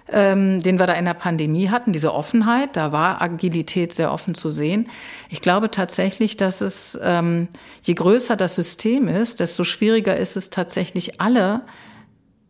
ähm, 0.09 0.61
den 0.61 0.79
wir 0.79 0.85
da 0.85 0.93
in 0.93 1.05
der 1.05 1.15
Pandemie 1.15 1.69
hatten, 1.69 1.93
diese 1.93 2.13
Offenheit, 2.13 2.75
da 2.77 2.91
war 2.91 3.21
Agilität 3.21 3.91
sehr 3.91 4.13
offen 4.13 4.35
zu 4.35 4.49
sehen. 4.49 4.87
Ich 5.29 5.41
glaube 5.41 5.71
tatsächlich, 5.71 6.37
dass 6.37 6.61
es, 6.61 6.97
ähm, 7.01 7.47
je 7.81 7.95
größer 7.95 8.35
das 8.35 8.55
System 8.55 9.07
ist, 9.07 9.39
desto 9.39 9.63
schwieriger 9.63 10.15
ist 10.15 10.37
es 10.37 10.49
tatsächlich, 10.49 11.19
alle 11.19 11.61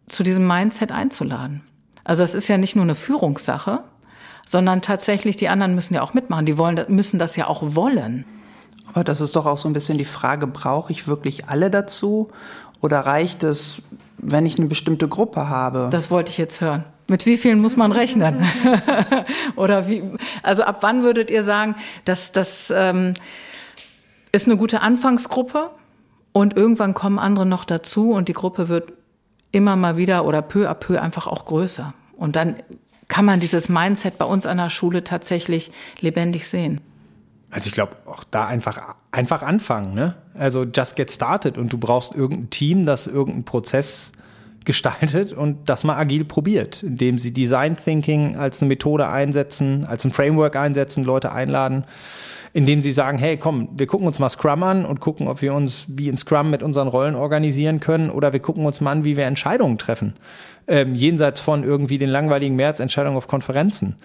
zu 0.07 0.23
diesem 0.23 0.45
Mindset 0.45 0.91
einzuladen. 0.91 1.61
Also 2.03 2.23
es 2.23 2.35
ist 2.35 2.47
ja 2.47 2.57
nicht 2.57 2.75
nur 2.75 2.83
eine 2.83 2.95
Führungssache, 2.95 3.83
sondern 4.47 4.81
tatsächlich 4.81 5.35
die 5.35 5.49
anderen 5.49 5.75
müssen 5.75 5.93
ja 5.93 6.01
auch 6.01 6.13
mitmachen. 6.13 6.45
Die 6.45 6.57
wollen, 6.57 6.83
müssen 6.87 7.19
das 7.19 7.35
ja 7.35 7.47
auch 7.47 7.75
wollen. 7.75 8.25
Aber 8.89 9.03
das 9.03 9.19
ist 9.19 9.35
doch 9.35 9.45
auch 9.45 9.57
so 9.57 9.69
ein 9.69 9.73
bisschen 9.73 9.97
die 9.97 10.05
Frage, 10.05 10.47
brauche 10.47 10.91
ich 10.91 11.07
wirklich 11.07 11.49
alle 11.49 11.69
dazu? 11.69 12.29
Oder 12.81 13.01
reicht 13.01 13.43
es, 13.43 13.81
wenn 14.17 14.45
ich 14.45 14.57
eine 14.57 14.67
bestimmte 14.67 15.09
Gruppe 15.09 15.49
habe? 15.49 15.89
Das 15.91 16.09
wollte 16.09 16.31
ich 16.31 16.37
jetzt 16.37 16.61
hören. 16.61 16.85
Mit 17.07 17.25
wie 17.25 17.37
vielen 17.37 17.59
muss 17.59 17.75
man 17.75 17.91
rechnen? 17.91 18.43
Oder 19.55 19.87
wie, 19.87 20.03
also 20.43 20.63
ab 20.63 20.77
wann 20.81 21.03
würdet 21.03 21.29
ihr 21.29 21.43
sagen, 21.43 21.75
dass 22.05 22.31
das 22.31 22.73
ähm, 22.75 23.13
ist 24.31 24.47
eine 24.47 24.57
gute 24.57 24.81
Anfangsgruppe 24.81 25.71
und 26.31 26.55
irgendwann 26.55 26.93
kommen 26.93 27.19
andere 27.19 27.45
noch 27.45 27.65
dazu 27.65 28.11
und 28.11 28.29
die 28.29 28.33
Gruppe 28.33 28.69
wird 28.69 28.93
immer 29.51 29.75
mal 29.75 29.97
wieder 29.97 30.25
oder 30.25 30.41
peu 30.41 30.69
à 30.69 30.73
peu 30.73 31.01
einfach 31.01 31.27
auch 31.27 31.45
größer. 31.45 31.93
Und 32.17 32.35
dann 32.35 32.55
kann 33.07 33.25
man 33.25 33.39
dieses 33.39 33.69
Mindset 33.69 34.17
bei 34.17 34.25
uns 34.25 34.45
an 34.45 34.57
der 34.57 34.69
Schule 34.69 35.03
tatsächlich 35.03 35.71
lebendig 35.99 36.47
sehen. 36.47 36.81
Also 37.49 37.67
ich 37.67 37.73
glaube, 37.73 37.95
auch 38.05 38.23
da 38.25 38.45
einfach, 38.45 38.95
einfach 39.11 39.41
anfangen, 39.41 39.93
ne? 39.93 40.15
Also 40.33 40.65
just 40.65 40.95
get 40.97 41.09
started 41.09 41.57
und 41.57 41.71
du 41.71 41.77
brauchst 41.77 42.13
irgendein 42.13 42.49
Team, 42.49 42.85
das 42.85 43.07
irgendeinen 43.07 43.45
Prozess 43.45 44.11
gestaltet 44.65 45.31
und 45.31 45.69
das 45.69 45.85
mal 45.85 45.95
agil 45.95 46.25
probiert, 46.25 46.83
indem 46.83 47.17
sie 47.17 47.31
Design 47.31 47.77
Thinking 47.77 48.35
als 48.35 48.61
eine 48.61 48.67
Methode 48.67 49.07
einsetzen, 49.07 49.85
als 49.85 50.03
ein 50.03 50.11
Framework 50.11 50.57
einsetzen, 50.57 51.05
Leute 51.05 51.31
einladen, 51.31 51.85
indem 52.53 52.81
sie 52.81 52.91
sagen, 52.91 53.17
hey, 53.17 53.37
komm, 53.37 53.69
wir 53.75 53.87
gucken 53.87 54.07
uns 54.07 54.19
mal 54.19 54.29
Scrum 54.29 54.63
an 54.63 54.85
und 54.85 54.99
gucken, 54.99 55.27
ob 55.27 55.41
wir 55.41 55.53
uns 55.53 55.85
wie 55.89 56.09
in 56.09 56.17
Scrum 56.17 56.49
mit 56.49 56.63
unseren 56.63 56.87
Rollen 56.87 57.15
organisieren 57.15 57.79
können 57.79 58.09
oder 58.09 58.33
wir 58.33 58.39
gucken 58.39 58.65
uns 58.65 58.81
mal 58.81 58.91
an, 58.91 59.03
wie 59.03 59.17
wir 59.17 59.25
Entscheidungen 59.25 59.77
treffen 59.77 60.13
ähm, 60.67 60.95
jenseits 60.95 61.39
von 61.39 61.63
irgendwie 61.63 61.97
den 61.97 62.09
langweiligen 62.09 62.55
Märzentscheidungen 62.55 63.17
auf 63.17 63.27
Konferenzen. 63.27 63.95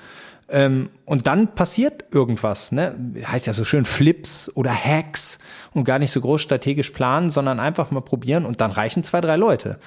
Ähm, 0.48 0.90
und 1.04 1.26
dann 1.26 1.54
passiert 1.54 2.04
irgendwas, 2.10 2.72
ne? 2.72 2.94
Heißt 3.26 3.46
ja 3.46 3.52
so 3.52 3.64
schön 3.64 3.84
Flips 3.84 4.50
oder 4.54 4.72
Hacks 4.72 5.38
und 5.72 5.84
gar 5.84 5.98
nicht 5.98 6.10
so 6.10 6.20
groß 6.20 6.40
strategisch 6.40 6.90
planen, 6.90 7.30
sondern 7.30 7.60
einfach 7.60 7.90
mal 7.90 8.00
probieren 8.00 8.44
und 8.44 8.60
dann 8.60 8.70
reichen 8.70 9.02
zwei, 9.02 9.20
drei 9.20 9.36
Leute. 9.36 9.78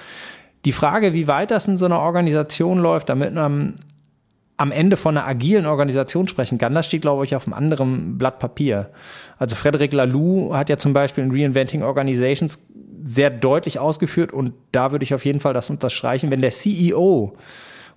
Die 0.64 0.72
Frage, 0.72 1.12
wie 1.12 1.28
weit 1.28 1.50
das 1.50 1.68
in 1.68 1.76
so 1.76 1.86
einer 1.86 2.00
Organisation 2.00 2.78
läuft, 2.78 3.08
damit 3.08 3.34
man 3.34 3.74
am 4.56 4.72
Ende 4.72 4.96
von 4.96 5.16
einer 5.16 5.26
agilen 5.26 5.66
Organisation 5.66 6.28
sprechen 6.28 6.58
kann, 6.58 6.74
das 6.74 6.86
steht, 6.86 7.02
glaube 7.02 7.24
ich, 7.24 7.36
auf 7.36 7.46
einem 7.46 7.54
anderen 7.54 8.18
Blatt 8.18 8.38
Papier. 8.38 8.90
Also 9.38 9.54
Frederic 9.54 9.92
Laloux 9.92 10.54
hat 10.54 10.70
ja 10.70 10.78
zum 10.78 10.92
Beispiel 10.92 11.24
in 11.24 11.30
Reinventing 11.30 11.82
Organizations 11.82 12.66
sehr 13.02 13.30
deutlich 13.30 13.78
ausgeführt 13.78 14.32
und 14.32 14.54
da 14.72 14.92
würde 14.92 15.04
ich 15.04 15.14
auf 15.14 15.24
jeden 15.24 15.40
Fall 15.40 15.54
das 15.54 15.70
unterstreichen, 15.70 16.30
wenn 16.30 16.40
der 16.40 16.50
CEO 16.50 17.36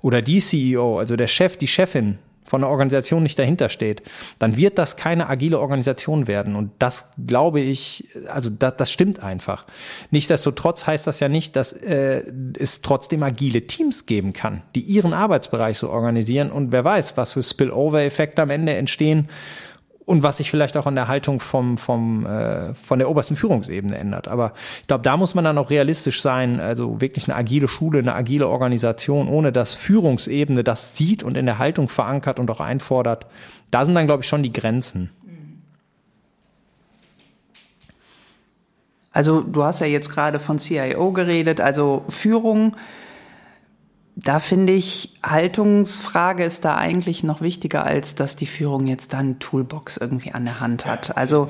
oder 0.02 0.22
die 0.22 0.40
CEO, 0.40 1.00
also 1.00 1.16
der 1.16 1.28
Chef, 1.28 1.58
die 1.58 1.68
Chefin 1.68 2.20
von 2.50 2.62
der 2.62 2.70
Organisation 2.70 3.22
nicht 3.22 3.38
dahinter 3.38 3.70
steht, 3.70 4.02
dann 4.40 4.58
wird 4.58 4.80
das 4.80 4.98
keine 4.98 5.30
agile 5.30 5.60
Organisation 5.60 6.28
werden. 6.28 6.56
Und 6.56 6.72
das 6.80 7.12
glaube 7.26 7.60
ich, 7.60 8.10
also 8.28 8.50
das, 8.50 8.76
das 8.78 8.92
stimmt 8.92 9.22
einfach. 9.22 9.68
Nichtsdestotrotz 10.10 10.88
heißt 10.88 11.06
das 11.06 11.20
ja 11.20 11.30
nicht, 11.30 11.56
dass 11.56 11.74
äh, 11.74 12.24
es 12.58 12.82
trotzdem 12.82 13.22
agile 13.22 13.68
Teams 13.68 14.08
geben 14.08 14.34
kann, 14.34 14.64
die 14.74 14.82
ihren 14.82 15.14
Arbeitsbereich 15.14 15.78
so 15.78 15.90
organisieren. 15.90 16.52
Und 16.52 16.72
wer 16.72 16.84
weiß, 16.84 17.18
was 17.18 17.34
für 17.34 17.44
Spillover-Effekte 17.44 18.42
am 18.42 18.50
Ende 18.50 18.74
entstehen 18.74 19.30
und 20.10 20.24
was 20.24 20.38
sich 20.38 20.50
vielleicht 20.50 20.76
auch 20.76 20.88
an 20.88 20.96
der 20.96 21.08
Haltung 21.08 21.40
vom, 21.40 21.78
vom, 21.78 22.26
äh, 22.26 22.74
von 22.74 22.98
der 22.98 23.12
obersten 23.12 23.36
Führungsebene 23.36 23.96
ändert. 23.96 24.28
Aber 24.28 24.54
ich 24.82 24.88
glaube, 24.88 25.04
da 25.04 25.18
muss 25.18 25.36
man 25.36 25.44
dann 25.44 25.56
auch 25.60 25.70
realistisch 25.70 26.24
sein, 26.24 26.60
also 26.60 27.00
wirklich 27.00 27.28
eine 27.28 27.36
agile 27.38 27.68
Schule, 27.68 28.00
eine 28.00 28.16
agile 28.16 28.48
Organisation, 28.48 29.28
ohne 29.28 29.52
dass 29.52 29.76
Führungsebene 29.76 30.64
das 30.64 30.98
sieht 30.98 31.22
und 31.22 31.38
in 31.38 31.46
der 31.46 31.60
Haltung 31.60 31.88
verankert 31.88 32.40
und 32.40 32.50
auch 32.50 32.60
einfordert. 32.60 33.28
Da 33.70 33.86
sind 33.86 33.94
dann, 33.94 34.08
glaube 34.08 34.24
ich, 34.24 34.28
schon 34.28 34.42
die 34.42 34.52
Grenzen. 34.52 35.12
Also 39.12 39.42
du 39.42 39.64
hast 39.64 39.80
ja 39.80 39.86
jetzt 39.86 40.10
gerade 40.10 40.40
von 40.40 40.58
CIO 40.58 41.12
geredet, 41.12 41.62
also 41.62 42.04
Führung 42.10 42.76
da 44.24 44.40
finde 44.40 44.74
ich, 44.74 45.18
Haltungsfrage 45.24 46.44
ist 46.44 46.66
da 46.66 46.76
eigentlich 46.76 47.24
noch 47.24 47.42
wichtiger, 47.42 47.86
als 47.86 48.16
dass 48.16 48.36
die 48.36 48.48
Führung 48.48 48.88
jetzt 48.88 49.14
dann 49.14 49.40
Toolbox 49.40 49.98
irgendwie 49.98 50.34
an 50.34 50.46
der 50.46 50.60
Hand 50.60 50.86
hat. 50.86 51.16
Also 51.16 51.50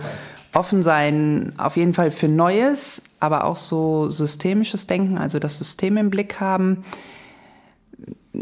offen 0.53 0.83
sein, 0.83 1.53
auf 1.57 1.77
jeden 1.77 1.93
Fall 1.93 2.11
für 2.11 2.27
Neues, 2.27 3.01
aber 3.19 3.45
auch 3.45 3.55
so 3.55 4.09
systemisches 4.09 4.87
Denken, 4.87 5.17
also 5.17 5.39
das 5.39 5.57
System 5.57 5.97
im 5.97 6.09
Blick 6.09 6.39
haben. 6.39 6.83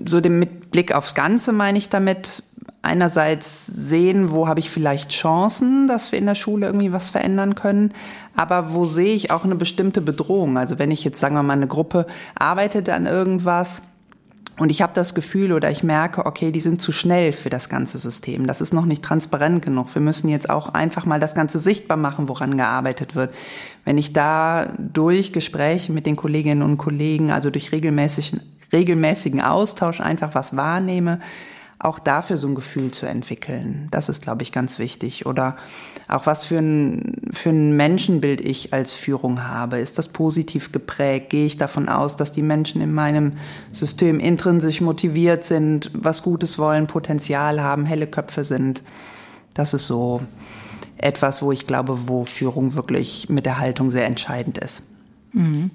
So 0.06 0.20
dem 0.20 0.40
mit 0.40 0.72
Blick 0.72 0.94
aufs 0.94 1.16
Ganze 1.16 1.54
meine 1.54 1.78
ich 1.78 1.90
damit, 1.90 2.44
einerseits 2.82 3.66
sehen, 3.66 4.32
wo 4.32 4.48
habe 4.48 4.60
ich 4.60 4.70
vielleicht 4.70 5.12
Chancen, 5.12 5.88
dass 5.88 6.12
wir 6.12 6.20
in 6.20 6.26
der 6.26 6.36
Schule 6.36 6.68
irgendwie 6.68 6.94
was 6.94 7.10
verändern 7.10 7.56
können, 7.56 7.94
aber 8.36 8.74
wo 8.74 8.86
sehe 8.86 9.14
ich 9.14 9.32
auch 9.32 9.44
eine 9.44 9.56
bestimmte 9.56 10.02
Bedrohung. 10.02 10.58
Also 10.58 10.80
wenn 10.80 10.92
ich 10.92 11.04
jetzt, 11.04 11.20
sagen 11.20 11.36
wir 11.36 11.44
mal, 11.44 11.54
eine 11.54 11.68
Gruppe 11.68 12.08
arbeitet 12.38 12.90
an 12.90 13.06
irgendwas, 13.06 13.82
Und 14.58 14.72
ich 14.72 14.82
habe 14.82 14.94
das 14.94 15.14
Gefühl 15.14 15.54
oder 15.54 15.70
ich 15.70 15.84
merke, 15.84 16.26
okay, 16.26 16.52
die 16.52 16.60
sind 16.60 16.82
zu 16.82 16.92
schnell 16.92 17.32
für 17.32 17.50
das 17.50 17.70
ganze 17.70 18.00
System. 18.00 18.48
Das 18.48 18.60
ist 18.60 18.74
noch 18.74 18.86
nicht 18.86 19.04
transparent 19.04 19.64
genug. 19.64 19.94
Wir 19.94 20.02
müssen 20.02 20.30
jetzt 20.30 20.50
auch 20.50 20.70
einfach 20.74 21.06
mal 21.06 21.20
das 21.20 21.36
Ganze 21.36 21.60
sichtbar 21.60 21.98
machen, 21.98 22.28
woran 22.28 22.58
gearbeitet 22.58 23.16
wird. 23.16 23.34
Wenn 23.86 24.00
ich 24.00 24.14
da 24.14 24.74
durch 24.80 25.32
Gespräche 25.32 25.92
mit 25.92 26.08
den 26.08 26.16
Kolleginnen 26.16 26.64
und 26.64 26.78
Kollegen, 26.78 27.32
also 27.32 27.52
durch 27.52 27.72
regelmäßigen, 27.72 28.42
regelmäßigen 28.74 29.42
Austausch 29.42 30.02
einfach 30.02 30.34
was 30.34 30.56
wahrnehme, 30.56 31.20
auch 31.80 32.00
dafür 32.00 32.40
so 32.40 32.48
ein 32.48 32.56
Gefühl 32.56 32.92
zu 32.92 33.06
entwickeln. 33.06 33.88
Das 33.92 34.10
ist, 34.10 34.24
glaube 34.24 34.42
ich, 34.42 34.52
ganz 34.52 34.80
wichtig. 34.80 35.28
Oder 35.28 35.56
auch 36.08 36.26
was 36.26 36.46
für 36.46 36.58
ein, 36.58 37.17
für 37.38 37.50
ein 37.50 37.76
Menschenbild 37.76 38.42
ich 38.42 38.74
als 38.74 38.96
Führung 38.96 39.48
habe. 39.48 39.80
Ist 39.80 39.98
das 39.98 40.10
positiv 40.10 40.72
geprägt? 40.72 41.30
Gehe 41.30 41.46
ich 41.46 41.58
davon 41.58 41.88
aus, 41.90 42.16
dass 42.16 42.32
die 42.32 42.42
Menschen 42.42 42.82
in 42.82 42.94
meinem 42.94 43.34
System 43.72 44.20
intrinsisch 44.20 44.82
motiviert 44.82 45.44
sind, 45.44 45.92
was 45.94 46.24
Gutes 46.24 46.60
wollen, 46.60 46.88
Potenzial 46.88 47.62
haben, 47.62 47.86
helle 47.86 48.08
Köpfe 48.08 48.44
sind? 48.44 48.84
Das 49.54 49.74
ist 49.74 49.88
so 49.88 50.22
etwas, 50.98 51.42
wo 51.42 51.52
ich 51.52 51.68
glaube, 51.68 52.08
wo 52.08 52.26
Führung 52.26 52.74
wirklich 52.74 53.30
mit 53.30 53.46
der 53.46 53.60
Haltung 53.60 53.90
sehr 53.90 54.06
entscheidend 54.06 54.58
ist. 54.58 54.84
Mhm. 55.34 55.72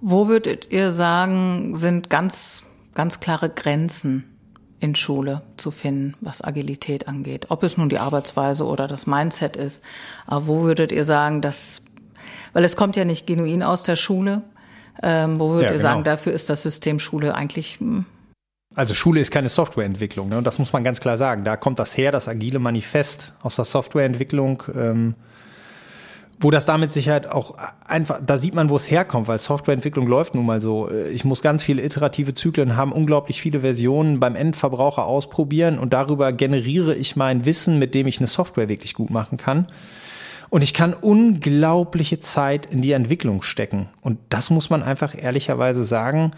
Wo 0.00 0.28
würdet 0.28 0.68
ihr 0.70 0.92
sagen, 0.92 1.74
sind 1.76 2.10
ganz, 2.10 2.62
ganz 2.94 3.20
klare 3.20 3.48
Grenzen 3.48 4.31
in 4.82 4.96
Schule 4.96 5.42
zu 5.56 5.70
finden, 5.70 6.14
was 6.20 6.42
Agilität 6.42 7.06
angeht. 7.06 7.46
Ob 7.50 7.62
es 7.62 7.76
nun 7.76 7.88
die 7.88 7.98
Arbeitsweise 7.98 8.66
oder 8.66 8.88
das 8.88 9.06
Mindset 9.06 9.56
ist. 9.56 9.84
Aber 10.26 10.48
wo 10.48 10.62
würdet 10.62 10.90
ihr 10.90 11.04
sagen, 11.04 11.40
dass, 11.40 11.82
weil 12.52 12.64
es 12.64 12.74
kommt 12.74 12.96
ja 12.96 13.04
nicht 13.04 13.26
genuin 13.26 13.62
aus 13.62 13.84
der 13.84 13.94
Schule, 13.94 14.42
ähm, 15.00 15.38
wo 15.38 15.50
würdet 15.50 15.62
ja, 15.62 15.68
ihr 15.68 15.78
genau. 15.78 15.82
sagen, 15.82 16.04
dafür 16.04 16.32
ist 16.32 16.50
das 16.50 16.62
System 16.62 16.98
Schule 16.98 17.34
eigentlich 17.34 17.78
hm, 17.78 18.04
also 18.74 18.94
Schule 18.94 19.20
ist 19.20 19.30
keine 19.30 19.50
Softwareentwicklung, 19.50 20.30
ne? 20.30 20.38
Und 20.38 20.46
das 20.46 20.58
muss 20.58 20.72
man 20.72 20.82
ganz 20.82 20.98
klar 20.98 21.18
sagen. 21.18 21.44
Da 21.44 21.58
kommt 21.58 21.78
das 21.78 21.98
her, 21.98 22.10
das 22.10 22.26
agile 22.26 22.58
Manifest 22.58 23.34
aus 23.42 23.56
der 23.56 23.66
Softwareentwicklung. 23.66 24.62
Ähm, 24.74 25.14
wo 26.42 26.50
das 26.50 26.66
damit 26.66 26.92
Sicherheit 26.92 27.30
auch 27.30 27.54
einfach, 27.86 28.20
da 28.24 28.36
sieht 28.36 28.54
man, 28.54 28.68
wo 28.68 28.76
es 28.76 28.90
herkommt, 28.90 29.28
weil 29.28 29.38
Softwareentwicklung 29.38 30.08
läuft 30.08 30.34
nun 30.34 30.44
mal 30.44 30.60
so. 30.60 30.90
Ich 30.90 31.24
muss 31.24 31.40
ganz 31.40 31.62
viele 31.62 31.82
iterative 31.82 32.34
Zyklen 32.34 32.76
haben, 32.76 32.90
unglaublich 32.90 33.40
viele 33.40 33.60
Versionen 33.60 34.18
beim 34.18 34.34
Endverbraucher 34.34 35.06
ausprobieren 35.06 35.78
und 35.78 35.92
darüber 35.92 36.32
generiere 36.32 36.96
ich 36.96 37.14
mein 37.14 37.46
Wissen, 37.46 37.78
mit 37.78 37.94
dem 37.94 38.08
ich 38.08 38.18
eine 38.18 38.26
Software 38.26 38.68
wirklich 38.68 38.94
gut 38.94 39.10
machen 39.10 39.38
kann. 39.38 39.68
Und 40.50 40.62
ich 40.62 40.74
kann 40.74 40.94
unglaubliche 40.94 42.18
Zeit 42.18 42.66
in 42.66 42.82
die 42.82 42.92
Entwicklung 42.92 43.42
stecken. 43.42 43.88
Und 44.00 44.18
das 44.28 44.50
muss 44.50 44.68
man 44.68 44.82
einfach 44.82 45.14
ehrlicherweise 45.16 45.84
sagen, 45.84 46.32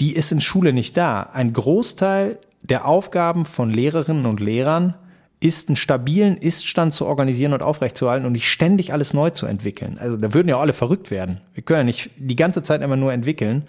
die 0.00 0.14
ist 0.14 0.30
in 0.32 0.40
Schule 0.40 0.72
nicht 0.72 0.96
da. 0.96 1.22
Ein 1.32 1.52
Großteil 1.52 2.38
der 2.62 2.86
Aufgaben 2.86 3.44
von 3.46 3.70
Lehrerinnen 3.70 4.26
und 4.26 4.38
Lehrern 4.38 4.94
ist, 5.40 5.68
einen 5.68 5.76
stabilen 5.76 6.36
Iststand 6.36 6.92
zu 6.92 7.06
organisieren 7.06 7.54
und 7.54 7.62
aufrechtzuerhalten 7.62 8.26
und 8.26 8.32
nicht 8.32 8.48
ständig 8.48 8.92
alles 8.92 9.14
neu 9.14 9.30
zu 9.30 9.46
entwickeln. 9.46 9.98
Also 9.98 10.16
da 10.16 10.34
würden 10.34 10.48
ja 10.48 10.60
alle 10.60 10.74
verrückt 10.74 11.10
werden. 11.10 11.40
Wir 11.54 11.62
können 11.62 11.80
ja 11.80 11.84
nicht 11.84 12.10
die 12.16 12.36
ganze 12.36 12.62
Zeit 12.62 12.82
immer 12.82 12.96
nur 12.96 13.12
entwickeln. 13.12 13.64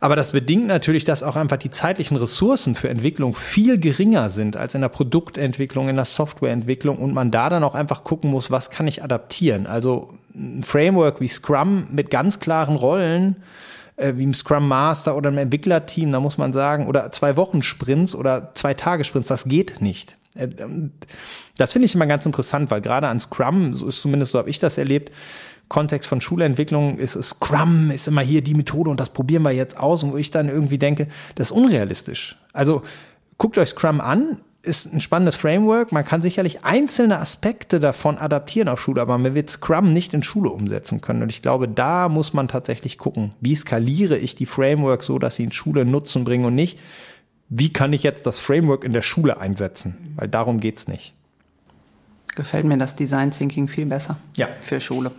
Aber 0.00 0.16
das 0.16 0.32
bedingt 0.32 0.66
natürlich, 0.66 1.04
dass 1.04 1.22
auch 1.22 1.36
einfach 1.36 1.56
die 1.56 1.70
zeitlichen 1.70 2.16
Ressourcen 2.16 2.74
für 2.74 2.88
Entwicklung 2.88 3.34
viel 3.34 3.78
geringer 3.78 4.30
sind 4.30 4.56
als 4.56 4.74
in 4.74 4.80
der 4.80 4.88
Produktentwicklung, 4.88 5.88
in 5.88 5.96
der 5.96 6.04
Softwareentwicklung 6.04 6.98
und 6.98 7.14
man 7.14 7.30
da 7.30 7.48
dann 7.48 7.64
auch 7.64 7.74
einfach 7.74 8.04
gucken 8.04 8.30
muss, 8.30 8.50
was 8.50 8.70
kann 8.70 8.86
ich 8.86 9.02
adaptieren. 9.02 9.66
Also 9.66 10.14
ein 10.34 10.62
Framework 10.62 11.20
wie 11.20 11.28
Scrum 11.28 11.88
mit 11.90 12.10
ganz 12.10 12.40
klaren 12.40 12.76
Rollen, 12.76 13.36
äh, 13.96 14.14
wie 14.16 14.24
im 14.24 14.34
Scrum 14.34 14.68
Master 14.68 15.16
oder 15.16 15.30
im 15.30 15.38
Entwicklerteam, 15.38 16.12
da 16.12 16.20
muss 16.20 16.38
man 16.38 16.52
sagen, 16.52 16.86
oder 16.86 17.10
zwei 17.12 17.36
Wochen 17.36 17.62
Sprints 17.62 18.14
oder 18.14 18.50
zwei 18.54 18.74
Tage 18.74 19.04
Sprints, 19.04 19.28
das 19.28 19.44
geht 19.44 19.80
nicht. 19.80 20.16
Äh, 20.34 20.48
das 21.56 21.72
finde 21.72 21.86
ich 21.86 21.94
immer 21.94 22.06
ganz 22.06 22.26
interessant, 22.26 22.70
weil 22.70 22.80
gerade 22.80 23.08
an 23.08 23.20
Scrum, 23.20 23.74
so 23.74 23.86
ist 23.86 24.00
zumindest 24.00 24.32
so 24.32 24.38
habe 24.38 24.50
ich 24.50 24.58
das 24.58 24.78
erlebt, 24.78 25.12
Kontext 25.68 26.08
von 26.08 26.20
Schulentwicklung 26.20 26.98
ist 26.98 27.20
Scrum 27.22 27.90
ist 27.90 28.06
immer 28.06 28.20
hier 28.20 28.42
die 28.42 28.54
Methode 28.54 28.90
und 28.90 29.00
das 29.00 29.10
probieren 29.10 29.42
wir 29.42 29.52
jetzt 29.52 29.78
aus 29.78 30.02
und 30.02 30.12
wo 30.12 30.16
ich 30.16 30.30
dann 30.30 30.48
irgendwie 30.48 30.78
denke, 30.78 31.08
das 31.36 31.50
ist 31.50 31.56
unrealistisch. 31.56 32.36
Also 32.52 32.82
guckt 33.38 33.56
euch 33.58 33.70
Scrum 33.70 34.00
an, 34.00 34.40
ist 34.64 34.92
ein 34.92 35.00
spannendes 35.00 35.36
Framework. 35.36 35.92
Man 35.92 36.04
kann 36.04 36.22
sicherlich 36.22 36.64
einzelne 36.64 37.18
Aspekte 37.18 37.80
davon 37.80 38.18
adaptieren 38.18 38.68
auf 38.68 38.80
Schule, 38.80 39.02
aber 39.02 39.16
man 39.18 39.34
wird 39.34 39.50
Scrum 39.50 39.92
nicht 39.92 40.14
in 40.14 40.22
Schule 40.22 40.50
umsetzen 40.50 41.00
können. 41.00 41.22
Und 41.22 41.28
ich 41.28 41.42
glaube, 41.42 41.68
da 41.68 42.08
muss 42.08 42.32
man 42.32 42.48
tatsächlich 42.48 42.98
gucken, 42.98 43.34
wie 43.40 43.54
skaliere 43.54 44.16
ich 44.16 44.34
die 44.34 44.46
Frameworks 44.46 45.06
so, 45.06 45.18
dass 45.18 45.36
sie 45.36 45.44
in 45.44 45.52
Schule 45.52 45.84
Nutzen 45.84 46.24
bringen 46.24 46.46
und 46.46 46.54
nicht, 46.54 46.78
wie 47.56 47.72
kann 47.72 47.92
ich 47.92 48.02
jetzt 48.02 48.26
das 48.26 48.40
Framework 48.40 48.82
in 48.82 48.92
der 48.92 49.02
Schule 49.02 49.40
einsetzen? 49.40 50.14
Weil 50.16 50.26
darum 50.26 50.58
geht's 50.58 50.88
nicht. 50.88 51.14
Gefällt 52.34 52.64
mir 52.64 52.76
das 52.76 52.96
Design 52.96 53.30
Thinking 53.30 53.68
viel 53.68 53.86
besser 53.86 54.16
ja. 54.36 54.48
für 54.60 54.80
Schule. 54.80 55.12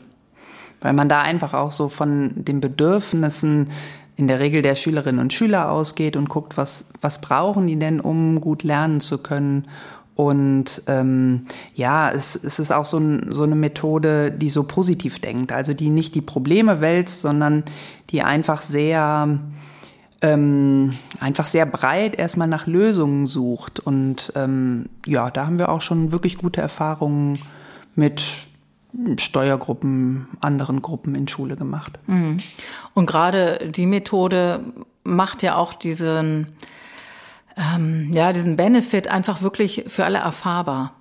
Weil 0.82 0.92
man 0.92 1.08
da 1.08 1.22
einfach 1.22 1.54
auch 1.54 1.72
so 1.72 1.88
von 1.88 2.34
den 2.36 2.60
Bedürfnissen 2.60 3.70
in 4.18 4.28
der 4.28 4.42
Regel 4.42 4.62
der 4.62 4.76
Schülerinnen 4.76 5.22
und 5.22 5.32
Schüler 5.32 5.72
ausgeht 5.72 6.18
und 6.18 6.28
guckt, 6.28 6.58
was, 6.58 6.90
was 7.00 7.22
brauchen 7.22 7.68
die 7.68 7.80
denn, 7.80 8.02
um 8.02 8.42
gut 8.42 8.64
lernen 8.64 9.00
zu 9.00 9.24
können. 9.24 9.70
Und 10.16 10.82
ähm, 10.88 11.46
ja, 11.74 12.12
es, 12.12 12.36
es 12.36 12.60
ist 12.60 12.72
auch 12.72 12.86
so, 12.86 12.98
ein, 12.98 13.28
so 13.32 13.44
eine 13.44 13.56
Methode, 13.56 14.30
die 14.30 14.50
so 14.50 14.64
positiv 14.64 15.20
denkt, 15.20 15.54
also 15.54 15.74
die 15.74 15.90
nicht 15.90 16.16
die 16.16 16.22
Probleme 16.22 16.82
wälzt, 16.82 17.22
sondern 17.22 17.64
die 18.10 18.24
einfach 18.24 18.62
sehr 18.62 19.40
ähm, 20.22 20.92
einfach 21.20 21.48
sehr 21.48 21.66
breit 21.66 22.18
erstmal 22.18 22.48
nach 22.48 22.68
Lösungen 22.68 23.28
sucht. 23.28 23.80
Und 23.80 24.32
ähm, 24.36 24.90
ja, 25.06 25.30
da 25.30 25.46
haben 25.46 25.60
wir 25.60 25.70
auch 25.70 25.82
schon 25.82 26.12
wirklich 26.12 26.38
gute 26.38 26.62
Erfahrungen 26.62 27.40
mit 27.96 28.22
Steuergruppen, 29.18 30.28
anderen 30.42 30.82
Gruppen 30.82 31.16
in 31.16 31.28
Schule 31.28 31.56
gemacht. 31.56 32.00
Mhm. 32.08 32.38
Und 32.94 33.06
gerade 33.06 33.70
die 33.70 33.86
Methode 33.86 34.62
macht 35.04 35.44
ja 35.44 35.56
auch 35.56 35.74
diesen, 35.74 36.48
ähm, 37.58 38.12
ja, 38.14 38.32
diesen 38.34 38.56
Benefit 38.56 39.10
einfach 39.10 39.42
wirklich 39.42 39.86
für 39.88 40.06
alle 40.06 40.20
erfahrbar. 40.20 40.94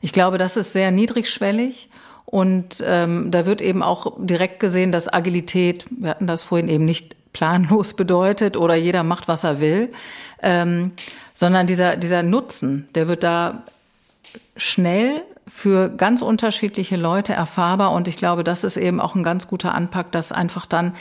Ich 0.00 0.12
glaube, 0.12 0.38
das 0.38 0.56
ist 0.56 0.72
sehr 0.72 0.90
niedrigschwellig 0.90 1.88
und 2.26 2.82
ähm, 2.86 3.30
da 3.30 3.46
wird 3.46 3.60
eben 3.62 3.82
auch 3.82 4.16
direkt 4.18 4.60
gesehen, 4.60 4.92
dass 4.92 5.12
Agilität, 5.12 5.86
wir 5.90 6.10
hatten 6.10 6.26
das 6.26 6.42
vorhin 6.42 6.68
eben 6.68 6.84
nicht 6.84 7.16
planlos 7.34 7.92
bedeutet 7.96 8.56
oder 8.56 8.74
jeder 8.74 9.02
macht, 9.02 9.28
was 9.28 9.44
er 9.44 9.60
will, 9.60 9.92
ähm, 10.42 10.92
sondern 11.34 11.66
dieser, 11.66 11.96
dieser 11.96 12.22
Nutzen, 12.22 12.88
der 12.94 13.08
wird 13.08 13.22
da 13.22 13.64
schnell 14.56 15.22
für 15.46 15.90
ganz 15.90 16.22
unterschiedliche 16.22 16.96
Leute 16.96 17.34
erfahrbar 17.34 17.92
und 17.92 18.08
ich 18.08 18.16
glaube, 18.16 18.44
das 18.44 18.64
ist 18.64 18.78
eben 18.78 18.98
auch 18.98 19.14
ein 19.14 19.22
ganz 19.22 19.46
guter 19.46 19.74
Anpack, 19.74 20.10
das 20.12 20.32
einfach 20.32 20.64
dann 20.64 20.94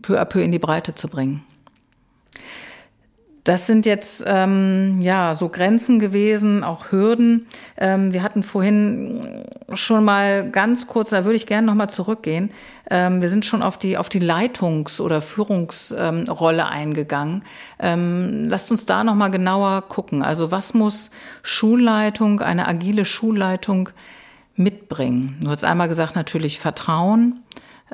peu 0.00 0.18
à 0.18 0.24
peu 0.24 0.40
in 0.40 0.52
die 0.52 0.58
Breite 0.58 0.94
zu 0.94 1.08
bringen. 1.08 1.44
Das 3.44 3.66
sind 3.66 3.86
jetzt 3.86 4.22
ähm, 4.26 5.00
ja 5.00 5.34
so 5.34 5.48
Grenzen 5.48 5.98
gewesen, 5.98 6.62
auch 6.62 6.92
Hürden. 6.92 7.48
Ähm, 7.76 8.12
wir 8.12 8.22
hatten 8.22 8.44
vorhin 8.44 9.42
schon 9.72 10.04
mal 10.04 10.48
ganz 10.48 10.86
kurz, 10.86 11.10
da 11.10 11.24
würde 11.24 11.34
ich 11.34 11.46
gerne 11.46 11.66
noch 11.66 11.74
mal 11.74 11.88
zurückgehen. 11.88 12.52
Ähm, 12.88 13.20
wir 13.20 13.28
sind 13.28 13.44
schon 13.44 13.62
auf 13.62 13.78
die 13.78 13.98
auf 13.98 14.08
die 14.08 14.20
Leitungs- 14.20 15.00
oder 15.00 15.20
Führungsrolle 15.20 16.68
eingegangen. 16.68 17.42
Ähm, 17.80 18.48
lasst 18.48 18.70
uns 18.70 18.86
da 18.86 19.02
noch 19.02 19.16
mal 19.16 19.30
genauer 19.30 19.82
gucken. 19.88 20.22
Also 20.22 20.52
was 20.52 20.72
muss 20.72 21.10
Schulleitung, 21.42 22.40
eine 22.42 22.68
agile 22.68 23.04
Schulleitung 23.04 23.88
mitbringen? 24.54 25.38
Du 25.40 25.50
hast 25.50 25.64
einmal 25.64 25.88
gesagt 25.88 26.14
natürlich 26.14 26.60
Vertrauen. 26.60 27.40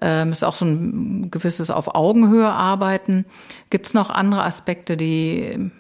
Ähm, 0.00 0.32
ist 0.32 0.44
auch 0.44 0.54
so 0.54 0.64
ein 0.64 1.30
gewisses 1.30 1.70
auf 1.70 1.94
Augenhöhe 1.94 2.48
arbeiten. 2.48 3.24
Gibt 3.70 3.86
es 3.86 3.94
noch 3.94 4.10
andere 4.10 4.44
Aspekte, 4.44 4.96
die, 4.96 5.70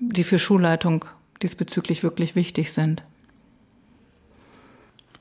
die 0.00 0.24
für 0.24 0.38
Schulleitung 0.38 1.04
diesbezüglich 1.42 2.02
wirklich 2.02 2.34
wichtig 2.34 2.72
sind? 2.72 3.04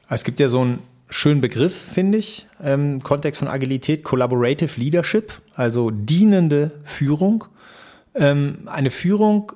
Es 0.09 0.23
gibt 0.23 0.39
ja 0.39 0.47
so 0.47 0.61
einen 0.61 0.79
schönen 1.09 1.41
Begriff, 1.41 1.75
finde 1.75 2.17
ich, 2.17 2.47
im 2.63 3.03
Kontext 3.03 3.39
von 3.39 3.47
Agilität, 3.47 4.03
Collaborative 4.03 4.79
Leadership, 4.79 5.41
also 5.55 5.91
dienende 5.91 6.71
Führung. 6.83 7.45
Ähm, 8.15 8.59
eine 8.65 8.91
Führung, 8.91 9.51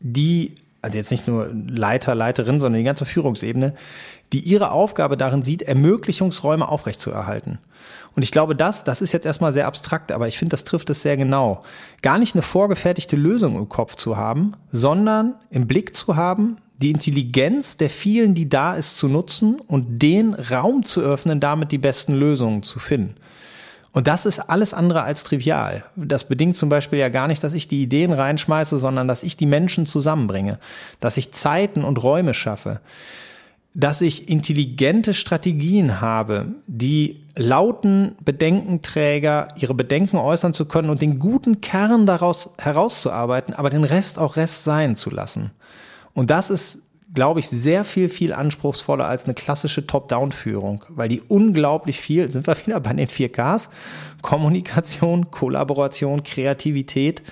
die, 0.00 0.56
also 0.82 0.98
jetzt 0.98 1.10
nicht 1.10 1.28
nur 1.28 1.50
Leiter, 1.52 2.14
Leiterin, 2.14 2.60
sondern 2.60 2.80
die 2.80 2.84
ganze 2.84 3.06
Führungsebene, 3.06 3.74
die 4.32 4.40
ihre 4.40 4.72
Aufgabe 4.72 5.16
darin 5.16 5.42
sieht, 5.42 5.62
Ermöglichungsräume 5.62 6.68
aufrechtzuerhalten. 6.68 7.58
Und 8.16 8.22
ich 8.22 8.30
glaube, 8.30 8.54
das, 8.54 8.84
das 8.84 9.00
ist 9.00 9.12
jetzt 9.12 9.26
erstmal 9.26 9.52
sehr 9.52 9.66
abstrakt, 9.66 10.12
aber 10.12 10.28
ich 10.28 10.38
finde, 10.38 10.50
das 10.50 10.64
trifft 10.64 10.88
es 10.90 11.02
sehr 11.02 11.16
genau. 11.16 11.64
Gar 12.02 12.18
nicht 12.18 12.34
eine 12.34 12.42
vorgefertigte 12.42 13.16
Lösung 13.16 13.56
im 13.56 13.68
Kopf 13.68 13.96
zu 13.96 14.16
haben, 14.16 14.52
sondern 14.70 15.34
im 15.50 15.66
Blick 15.66 15.96
zu 15.96 16.16
haben, 16.16 16.58
die 16.80 16.90
Intelligenz 16.90 17.76
der 17.76 17.90
vielen, 17.90 18.34
die 18.34 18.48
da 18.48 18.74
ist, 18.74 18.96
zu 18.96 19.08
nutzen 19.08 19.60
und 19.60 20.02
den 20.02 20.34
Raum 20.34 20.84
zu 20.84 21.00
öffnen, 21.00 21.40
damit 21.40 21.72
die 21.72 21.78
besten 21.78 22.14
Lösungen 22.14 22.62
zu 22.62 22.78
finden. 22.78 23.14
Und 23.92 24.08
das 24.08 24.26
ist 24.26 24.40
alles 24.40 24.74
andere 24.74 25.02
als 25.02 25.22
trivial. 25.22 25.84
Das 25.94 26.26
bedingt 26.26 26.56
zum 26.56 26.68
Beispiel 26.68 26.98
ja 26.98 27.08
gar 27.10 27.28
nicht, 27.28 27.44
dass 27.44 27.54
ich 27.54 27.68
die 27.68 27.80
Ideen 27.80 28.12
reinschmeiße, 28.12 28.76
sondern 28.76 29.06
dass 29.06 29.22
ich 29.22 29.36
die 29.36 29.46
Menschen 29.46 29.86
zusammenbringe, 29.86 30.58
dass 30.98 31.16
ich 31.16 31.30
Zeiten 31.30 31.84
und 31.84 32.02
Räume 32.02 32.34
schaffe, 32.34 32.80
dass 33.74 34.00
ich 34.00 34.28
intelligente 34.28 35.14
Strategien 35.14 36.00
habe, 36.00 36.54
die 36.68 37.24
lauten 37.36 38.14
Bedenkenträger 38.24 39.48
ihre 39.56 39.74
Bedenken 39.74 40.16
äußern 40.16 40.54
zu 40.54 40.66
können 40.66 40.90
und 40.90 41.02
den 41.02 41.18
guten 41.18 41.60
Kern 41.60 42.06
daraus 42.06 42.50
herauszuarbeiten, 42.58 43.52
aber 43.52 43.70
den 43.70 43.82
Rest 43.82 44.18
auch 44.20 44.36
Rest 44.36 44.62
sein 44.62 44.94
zu 44.94 45.10
lassen. 45.10 45.50
Und 46.12 46.30
das 46.30 46.50
ist 46.50 46.84
glaube 47.14 47.38
ich, 47.38 47.48
sehr 47.48 47.84
viel, 47.84 48.08
viel 48.08 48.32
anspruchsvoller 48.32 49.06
als 49.06 49.24
eine 49.24 49.34
klassische 49.34 49.86
Top-Down-Führung, 49.86 50.84
weil 50.88 51.08
die 51.08 51.20
unglaublich 51.20 52.00
viel, 52.00 52.28
sind 52.30 52.46
wir 52.46 52.56
wieder 52.66 52.80
bei 52.80 52.92
den 52.92 53.08
4Ks, 53.08 53.70
Kommunikation, 54.20 55.30
Kollaboration, 55.30 56.24
Kreativität, 56.24 57.22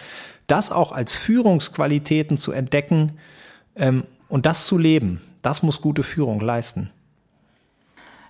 das 0.47 0.71
auch 0.71 0.93
als 0.93 1.15
Führungsqualitäten 1.15 2.37
zu 2.37 2.53
entdecken 2.53 3.19
ähm, 3.75 4.05
und 4.29 4.47
das 4.47 4.67
zu 4.67 4.79
leben, 4.79 5.21
das 5.43 5.63
muss 5.63 5.81
gute 5.81 6.03
Führung 6.03 6.41
leisten. 6.41 6.91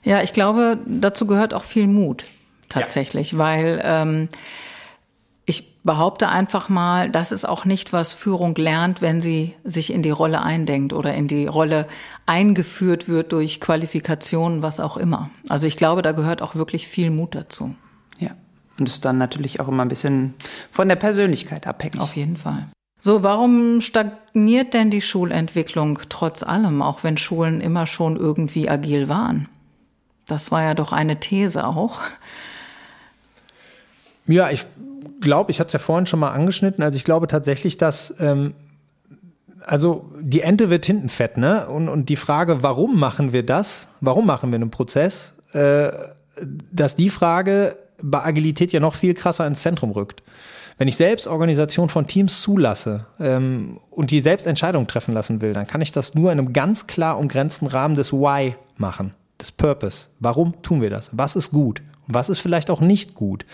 Ja, 0.03 0.23
ich 0.23 0.33
glaube, 0.33 0.79
dazu 0.87 1.27
gehört 1.27 1.55
auch 1.55 1.65
viel 1.65 1.87
Mut 1.87 2.27
tatsächlich, 2.69 3.33
ja. 3.33 3.39
weil 3.39 3.81
ähm, 3.85 4.29
ich 5.45 5.83
behaupte 5.83 6.29
einfach 6.29 6.69
mal, 6.69 7.11
das 7.11 7.33
ist 7.33 7.49
auch 7.49 7.65
nicht, 7.65 7.93
was 7.93 8.13
Führung 8.13 8.55
lernt, 8.55 9.03
wenn 9.03 9.21
sie 9.21 9.55
sich 9.65 9.93
in 9.93 10.03
die 10.03 10.11
Rolle 10.11 10.43
eindenkt 10.43 10.93
oder 10.93 11.15
in 11.15 11.29
die 11.29 11.47
Rolle 11.47 11.87
eingeführt 12.27 13.09
wird 13.09 13.33
durch 13.33 13.61
Qualifikationen, 13.61 14.63
was 14.63 14.81
auch 14.81 14.97
immer. 14.97 15.31
Also 15.49 15.67
ich 15.67 15.77
glaube, 15.77 16.03
da 16.03 16.13
gehört 16.13 16.43
auch 16.43 16.55
wirklich 16.55 16.87
viel 16.87 17.11
Mut 17.11 17.35
dazu. 17.35 17.75
Ja. 18.19 18.31
Und 18.79 18.89
ist 18.89 19.05
dann 19.05 19.19
natürlich 19.19 19.61
auch 19.61 19.69
immer 19.69 19.85
ein 19.85 19.89
bisschen 19.89 20.35
von 20.71 20.89
der 20.89 20.97
Persönlichkeit 20.97 21.67
abhängig. 21.67 22.01
Auf 22.01 22.17
jeden 22.17 22.37
Fall. 22.37 22.69
So, 23.05 23.25
warum 23.25 23.81
stagniert 23.81 24.75
denn 24.75 24.89
die 24.89 25.01
Schulentwicklung 25.01 25.99
trotz 26.09 26.45
allem, 26.45 26.83
auch 26.83 27.03
wenn 27.03 27.17
Schulen 27.17 27.61
immer 27.61 27.89
schon 27.89 28.17
irgendwie 28.17 28.71
agil 28.71 29.09
waren? 29.09 29.49
Das 30.27 30.53
war 30.53 30.63
ja 30.63 30.75
doch 30.75 30.93
eine 30.93 31.19
These 31.19 31.67
auch. 31.67 31.99
Ja, 34.29 34.51
ich 34.51 34.67
glaube, 35.21 35.51
ich 35.51 35.59
hatte 35.59 35.67
es 35.67 35.73
ja 35.73 35.79
vorhin 35.81 36.07
schon 36.07 36.21
mal 36.21 36.31
angeschnitten, 36.31 36.85
also 36.85 36.97
ich 36.97 37.03
glaube 37.03 37.27
tatsächlich, 37.27 37.77
dass 37.77 38.15
ähm, 38.21 38.55
also 39.63 40.09
die 40.21 40.43
Ente 40.43 40.71
wird 40.71 40.87
hinten 40.87 41.09
fett, 41.09 41.39
ne? 41.39 41.67
Und, 41.67 41.89
und 41.89 42.09
die 42.09 42.15
Frage, 42.15 42.63
warum 42.63 43.01
machen 43.01 43.33
wir 43.33 43.45
das? 43.45 43.89
Warum 44.01 44.27
machen 44.27 44.53
wir 44.53 44.61
einen 44.61 44.71
Prozess? 44.71 45.35
Äh, 45.53 45.91
dass 46.71 46.95
die 46.95 47.11
Frage 47.11 47.77
bei 48.03 48.25
Agilität 48.25 48.73
ja 48.73 48.81
noch 48.81 48.95
viel 48.95 49.15
krasser 49.15 49.47
ins 49.47 49.63
Zentrum 49.63 49.91
rückt. 49.91 50.23
Wenn 50.79 50.89
ich 50.89 50.97
selbst 50.97 51.27
Organisation 51.27 51.89
von 51.89 52.07
Teams 52.07 52.41
zulasse 52.41 53.07
ähm, 53.21 53.79
und 53.91 54.11
die 54.11 54.21
selbst 54.21 54.47
Entscheidungen 54.47 54.87
treffen 54.87 55.15
lassen 55.15 55.41
will, 55.41 55.53
dann 55.53 55.67
kann 55.67 55.81
ich 55.81 55.93
das 55.93 56.15
nur 56.15 56.33
in 56.33 56.39
einem 56.39 56.53
ganz 56.53 56.87
klar 56.87 57.19
umgrenzten 57.19 57.67
Rahmen 57.67 57.95
des 57.95 58.13
Why 58.13 58.57
machen, 58.77 59.15
des 59.41 59.53
Purpose. 59.53 60.09
Warum 60.19 60.61
tun 60.63 60.81
wir 60.81 60.91
das? 60.91 61.11
Was 61.13 61.37
ist 61.37 61.51
gut? 61.51 61.83
Was 62.07 62.29
ist 62.29 62.41
vielleicht 62.41 62.71
auch 62.71 62.81
nicht 62.81 63.15
gut? 63.15 63.45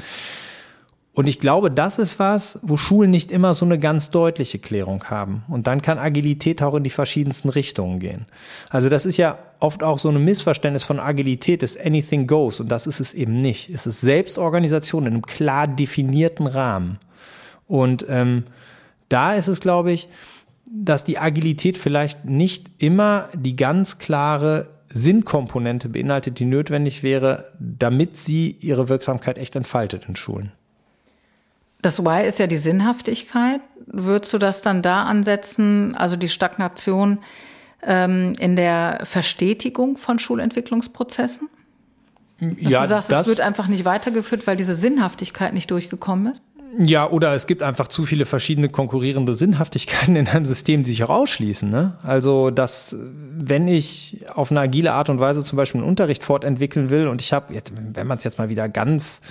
Und 1.18 1.28
ich 1.28 1.40
glaube, 1.40 1.72
das 1.72 1.98
ist 1.98 2.20
was, 2.20 2.60
wo 2.62 2.76
Schulen 2.76 3.10
nicht 3.10 3.32
immer 3.32 3.52
so 3.52 3.64
eine 3.64 3.80
ganz 3.80 4.10
deutliche 4.10 4.60
Klärung 4.60 5.02
haben. 5.06 5.42
Und 5.48 5.66
dann 5.66 5.82
kann 5.82 5.98
Agilität 5.98 6.62
auch 6.62 6.76
in 6.76 6.84
die 6.84 6.90
verschiedensten 6.90 7.48
Richtungen 7.48 7.98
gehen. 7.98 8.26
Also 8.70 8.88
das 8.88 9.04
ist 9.04 9.16
ja 9.16 9.36
oft 9.58 9.82
auch 9.82 9.98
so 9.98 10.10
ein 10.10 10.24
Missverständnis 10.24 10.84
von 10.84 11.00
Agilität, 11.00 11.64
dass 11.64 11.76
anything 11.76 12.28
goes. 12.28 12.60
Und 12.60 12.68
das 12.68 12.86
ist 12.86 13.00
es 13.00 13.14
eben 13.14 13.40
nicht. 13.40 13.68
Es 13.68 13.84
ist 13.84 14.00
Selbstorganisation 14.00 15.06
in 15.06 15.14
einem 15.14 15.22
klar 15.22 15.66
definierten 15.66 16.46
Rahmen. 16.46 17.00
Und 17.66 18.06
ähm, 18.08 18.44
da 19.08 19.34
ist 19.34 19.48
es, 19.48 19.58
glaube 19.58 19.90
ich, 19.90 20.08
dass 20.70 21.02
die 21.02 21.18
Agilität 21.18 21.78
vielleicht 21.78 22.26
nicht 22.26 22.70
immer 22.78 23.28
die 23.34 23.56
ganz 23.56 23.98
klare 23.98 24.68
Sinnkomponente 24.86 25.88
beinhaltet, 25.88 26.38
die 26.38 26.44
notwendig 26.44 27.02
wäre, 27.02 27.50
damit 27.58 28.18
sie 28.18 28.56
ihre 28.60 28.88
Wirksamkeit 28.88 29.36
echt 29.36 29.56
entfaltet 29.56 30.04
in 30.08 30.14
Schulen. 30.14 30.52
Das 31.82 32.04
Why 32.04 32.26
ist 32.26 32.38
ja 32.38 32.46
die 32.46 32.56
Sinnhaftigkeit. 32.56 33.60
Würdest 33.86 34.32
du 34.32 34.38
das 34.38 34.62
dann 34.62 34.82
da 34.82 35.04
ansetzen, 35.04 35.94
also 35.94 36.16
die 36.16 36.28
Stagnation 36.28 37.18
ähm, 37.82 38.34
in 38.38 38.56
der 38.56 39.00
Verstetigung 39.04 39.96
von 39.96 40.18
Schulentwicklungsprozessen? 40.18 41.48
Dass 42.40 42.56
ja, 42.58 42.82
du 42.82 42.88
sagst, 42.88 43.10
es 43.10 43.26
wird 43.26 43.40
einfach 43.40 43.66
nicht 43.66 43.84
weitergeführt, 43.84 44.46
weil 44.46 44.56
diese 44.56 44.74
Sinnhaftigkeit 44.74 45.54
nicht 45.54 45.70
durchgekommen 45.70 46.32
ist? 46.32 46.42
Ja, 46.76 47.10
oder 47.10 47.34
es 47.34 47.46
gibt 47.46 47.62
einfach 47.62 47.88
zu 47.88 48.04
viele 48.04 48.26
verschiedene 48.26 48.68
konkurrierende 48.68 49.34
Sinnhaftigkeiten 49.34 50.16
in 50.16 50.28
einem 50.28 50.46
System, 50.46 50.82
die 50.82 50.90
sich 50.90 51.02
auch 51.02 51.10
ausschließen. 51.10 51.68
Ne? 51.68 51.96
Also, 52.02 52.50
dass 52.50 52.94
wenn 53.36 53.66
ich 53.68 54.20
auf 54.34 54.50
eine 54.50 54.60
agile 54.60 54.92
Art 54.92 55.08
und 55.08 55.18
Weise 55.18 55.42
zum 55.42 55.56
Beispiel 55.56 55.80
einen 55.80 55.88
Unterricht 55.88 56.22
fortentwickeln 56.22 56.90
will 56.90 57.08
und 57.08 57.20
ich 57.20 57.32
habe 57.32 57.54
jetzt, 57.54 57.72
wenn 57.74 58.06
man 58.06 58.18
es 58.18 58.24
jetzt 58.24 58.38
mal 58.38 58.48
wieder 58.48 58.68
ganz 58.68 59.22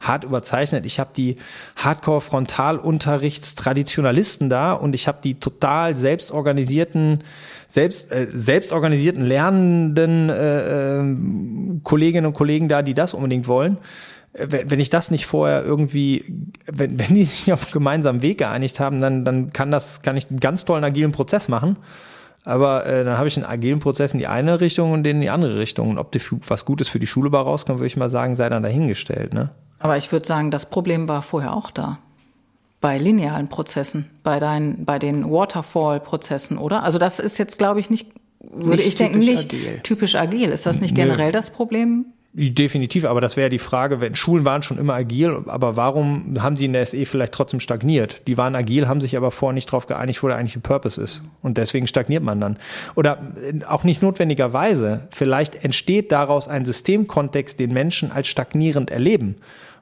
hart 0.00 0.24
überzeichnet. 0.24 0.86
Ich 0.86 0.98
habe 1.00 1.10
die 1.16 1.36
Hardcore-Frontalunterrichtstraditionalisten 1.76 4.48
da 4.48 4.72
und 4.72 4.94
ich 4.94 5.08
habe 5.08 5.18
die 5.22 5.40
total 5.40 5.96
selbstorganisierten, 5.96 7.24
selbst, 7.68 8.12
äh, 8.12 8.28
selbstorganisierten 8.30 9.24
lernenden 9.24 10.30
äh, 10.30 11.00
äh, 11.00 11.04
Kolleginnen 11.82 12.26
und 12.26 12.34
Kollegen 12.34 12.68
da, 12.68 12.82
die 12.82 12.94
das 12.94 13.14
unbedingt 13.14 13.48
wollen 13.48 13.78
wenn 14.38 14.80
ich 14.80 14.90
das 14.90 15.10
nicht 15.10 15.26
vorher 15.26 15.64
irgendwie, 15.64 16.24
wenn, 16.66 16.98
wenn 16.98 17.14
die 17.14 17.24
sich 17.24 17.52
auf 17.52 17.64
einen 17.64 17.72
gemeinsamen 17.72 18.22
Weg 18.22 18.38
geeinigt 18.38 18.80
haben, 18.80 19.00
dann, 19.00 19.24
dann 19.24 19.52
kann 19.52 19.70
das, 19.70 20.02
kann 20.02 20.16
ich 20.16 20.28
einen 20.28 20.40
ganz 20.40 20.64
tollen 20.64 20.84
agilen 20.84 21.12
Prozess 21.12 21.48
machen. 21.48 21.76
Aber 22.44 22.86
äh, 22.86 23.04
dann 23.04 23.18
habe 23.18 23.26
ich 23.26 23.36
einen 23.36 23.46
agilen 23.46 23.80
Prozess 23.80 24.12
in 24.12 24.18
die 24.18 24.28
eine 24.28 24.60
Richtung 24.60 24.92
und 24.92 25.02
den 25.02 25.16
in 25.16 25.22
die 25.22 25.30
andere 25.30 25.58
Richtung. 25.58 25.90
Und 25.90 25.98
ob 25.98 26.12
die, 26.12 26.20
was 26.46 26.64
Gutes 26.64 26.88
für 26.88 27.00
die 27.00 27.06
Schule 27.06 27.28
bei 27.28 27.38
rauskommt, 27.38 27.80
würde 27.80 27.88
ich 27.88 27.96
mal 27.96 28.08
sagen, 28.08 28.36
sei 28.36 28.48
dann 28.48 28.62
dahingestellt. 28.62 29.34
Ne? 29.34 29.50
Aber 29.78 29.96
ich 29.96 30.10
würde 30.12 30.26
sagen, 30.26 30.50
das 30.50 30.70
Problem 30.70 31.08
war 31.08 31.22
vorher 31.22 31.54
auch 31.54 31.70
da. 31.70 31.98
Bei 32.80 32.98
linearen 32.98 33.48
Prozessen, 33.48 34.10
bei, 34.22 34.38
deinen, 34.38 34.84
bei 34.84 34.98
den 34.98 35.30
Waterfall-Prozessen, 35.30 36.58
oder? 36.58 36.82
Also 36.82 36.98
das 36.98 37.18
ist 37.18 37.38
jetzt, 37.38 37.58
glaube 37.58 37.80
ich, 37.80 37.90
nicht, 37.90 38.08
würde 38.40 38.76
nicht 38.76 38.88
ich 38.88 38.94
denken, 38.96 39.18
nicht 39.18 39.52
agil. 39.52 39.80
typisch 39.82 40.14
agil. 40.14 40.50
Ist 40.50 40.66
das 40.66 40.80
nicht 40.80 40.94
generell 40.94 41.26
Nö. 41.26 41.32
das 41.32 41.50
Problem? 41.50 42.06
Definitiv, 42.38 43.06
aber 43.06 43.22
das 43.22 43.38
wäre 43.38 43.48
die 43.48 43.58
Frage, 43.58 44.02
wenn 44.02 44.14
Schulen 44.14 44.44
waren 44.44 44.62
schon 44.62 44.76
immer 44.76 44.92
agil, 44.92 45.44
aber 45.46 45.76
warum 45.76 46.34
haben 46.38 46.54
sie 46.54 46.66
in 46.66 46.74
der 46.74 46.84
SE 46.84 47.06
vielleicht 47.06 47.32
trotzdem 47.32 47.60
stagniert? 47.60 48.20
Die 48.26 48.36
waren 48.36 48.54
agil, 48.54 48.88
haben 48.88 49.00
sich 49.00 49.16
aber 49.16 49.30
vorher 49.30 49.54
nicht 49.54 49.68
darauf 49.70 49.86
geeinigt, 49.86 50.22
wo 50.22 50.28
der 50.28 50.36
eigentliche 50.36 50.60
Purpose 50.60 51.00
ist. 51.00 51.22
Und 51.40 51.56
deswegen 51.56 51.86
stagniert 51.86 52.22
man 52.22 52.38
dann. 52.38 52.58
Oder 52.94 53.32
äh, 53.42 53.64
auch 53.64 53.84
nicht 53.84 54.02
notwendigerweise. 54.02 55.08
Vielleicht 55.12 55.64
entsteht 55.64 56.12
daraus 56.12 56.46
ein 56.46 56.66
Systemkontext, 56.66 57.58
den 57.58 57.72
Menschen 57.72 58.12
als 58.12 58.28
stagnierend 58.28 58.90
erleben 58.90 59.36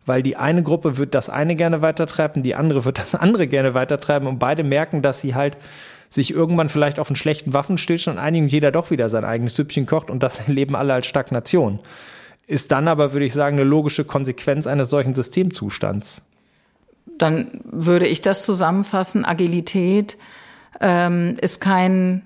weil 0.06 0.22
die 0.22 0.36
eine 0.36 0.62
Gruppe 0.62 0.98
wird 0.98 1.14
das 1.14 1.30
eine 1.30 1.56
gerne 1.56 1.80
weitertreiben, 1.80 2.42
die 2.42 2.54
andere 2.54 2.84
wird 2.84 2.98
das 2.98 3.14
andere 3.14 3.46
gerne 3.46 3.72
weitertreiben 3.72 4.28
und 4.28 4.38
beide 4.38 4.62
merken, 4.62 5.00
dass 5.00 5.22
sie 5.22 5.34
halt 5.34 5.56
sich 6.10 6.30
irgendwann 6.30 6.68
vielleicht 6.68 6.98
auf 6.98 7.08
einen 7.08 7.16
schlechten 7.16 7.54
Waffenstillstand 7.54 8.18
einigen 8.18 8.44
und 8.44 8.52
jeder 8.52 8.70
doch 8.70 8.90
wieder 8.90 9.08
sein 9.08 9.24
eigenes 9.24 9.56
Süppchen 9.56 9.86
kocht 9.86 10.10
und 10.10 10.22
das 10.22 10.40
erleben 10.46 10.76
alle 10.76 10.92
als 10.92 11.06
Stagnation 11.06 11.78
ist 12.46 12.72
dann 12.72 12.88
aber, 12.88 13.12
würde 13.12 13.26
ich 13.26 13.32
sagen, 13.32 13.56
eine 13.56 13.64
logische 13.64 14.04
Konsequenz 14.04 14.66
eines 14.66 14.90
solchen 14.90 15.14
Systemzustands. 15.14 16.22
Dann 17.18 17.60
würde 17.64 18.06
ich 18.06 18.20
das 18.20 18.44
zusammenfassen. 18.44 19.24
Agilität 19.24 20.18
ähm, 20.80 21.36
ist 21.40 21.60
kein 21.60 22.22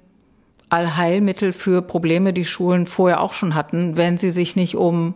Allheilmittel 0.70 1.52
für 1.52 1.83
Probleme, 1.83 2.33
die 2.33 2.44
Schulen 2.44 2.87
vorher 2.87 3.20
auch 3.20 3.33
schon 3.33 3.54
hatten, 3.54 3.96
wenn 3.96 4.18
sie 4.18 4.31
sich 4.31 4.57
nicht 4.57 4.76
um 4.76 5.14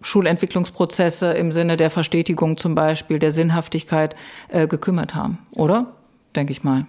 Schulentwicklungsprozesse 0.00 1.32
im 1.32 1.50
Sinne 1.52 1.76
der 1.76 1.90
Verstetigung 1.90 2.56
zum 2.56 2.74
Beispiel, 2.74 3.18
der 3.18 3.32
Sinnhaftigkeit 3.32 4.14
äh, 4.48 4.66
gekümmert 4.66 5.14
haben, 5.14 5.38
oder? 5.52 5.94
Denke 6.36 6.52
ich 6.52 6.62
mal. 6.62 6.86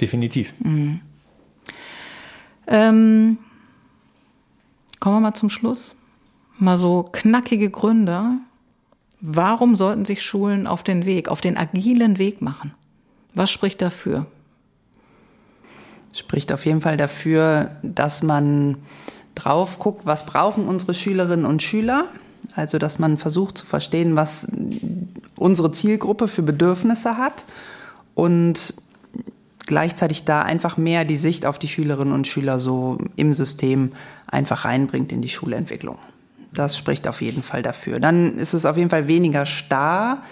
Definitiv. 0.00 0.54
Mhm. 0.60 1.00
Ähm, 2.66 3.38
kommen 4.98 5.16
wir 5.16 5.20
mal 5.20 5.34
zum 5.34 5.50
Schluss 5.50 5.92
mal 6.60 6.78
so 6.78 7.08
knackige 7.10 7.70
Gründe. 7.70 8.38
Warum 9.20 9.76
sollten 9.76 10.04
sich 10.04 10.22
Schulen 10.22 10.66
auf 10.66 10.82
den 10.82 11.04
Weg, 11.04 11.28
auf 11.28 11.40
den 11.40 11.56
agilen 11.56 12.18
Weg 12.18 12.40
machen? 12.40 12.72
Was 13.34 13.50
spricht 13.50 13.82
dafür? 13.82 14.26
Spricht 16.12 16.52
auf 16.52 16.66
jeden 16.66 16.80
Fall 16.80 16.96
dafür, 16.96 17.70
dass 17.82 18.22
man 18.22 18.76
drauf 19.34 19.78
guckt, 19.78 20.06
was 20.06 20.26
brauchen 20.26 20.66
unsere 20.66 20.94
Schülerinnen 20.94 21.46
und 21.46 21.62
Schüler. 21.62 22.08
Also, 22.56 22.78
dass 22.78 22.98
man 22.98 23.18
versucht 23.18 23.58
zu 23.58 23.66
verstehen, 23.66 24.16
was 24.16 24.48
unsere 25.36 25.70
Zielgruppe 25.72 26.26
für 26.26 26.42
Bedürfnisse 26.42 27.16
hat 27.16 27.44
und 28.14 28.74
gleichzeitig 29.66 30.24
da 30.24 30.42
einfach 30.42 30.76
mehr 30.76 31.04
die 31.04 31.16
Sicht 31.16 31.46
auf 31.46 31.58
die 31.58 31.68
Schülerinnen 31.68 32.12
und 32.12 32.26
Schüler 32.26 32.58
so 32.58 32.98
im 33.14 33.34
System 33.34 33.92
einfach 34.26 34.64
reinbringt 34.64 35.12
in 35.12 35.22
die 35.22 35.28
Schulentwicklung. 35.28 35.96
Das 36.52 36.76
spricht 36.76 37.08
auf 37.08 37.22
jeden 37.22 37.42
Fall 37.42 37.62
dafür. 37.62 38.00
Dann 38.00 38.36
ist 38.36 38.54
es 38.54 38.66
auf 38.66 38.76
jeden 38.76 38.90
Fall 38.90 39.08
weniger 39.08 39.46
starr. 39.46 40.22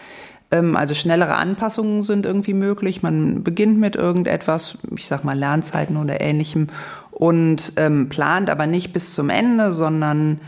Ähm, 0.50 0.76
also 0.76 0.94
schnellere 0.94 1.35
Anpassungen 1.35 2.02
sind 2.02 2.26
irgendwie 2.26 2.54
möglich. 2.54 3.02
Man 3.02 3.42
beginnt 3.44 3.78
mit 3.78 3.96
irgendetwas, 3.96 4.78
ich 4.96 5.07
sag 5.07 5.24
mal 5.24 5.38
Lernzeiten 5.38 5.96
oder 5.96 6.20
ähnlichem 6.20 6.68
und 7.11 7.72
ähm, 7.76 8.09
plant 8.09 8.50
aber 8.50 8.66
nicht 8.66 8.92
bis 8.92 9.14
zum 9.14 9.31
Ende, 9.31 9.72
sondern 9.72 10.40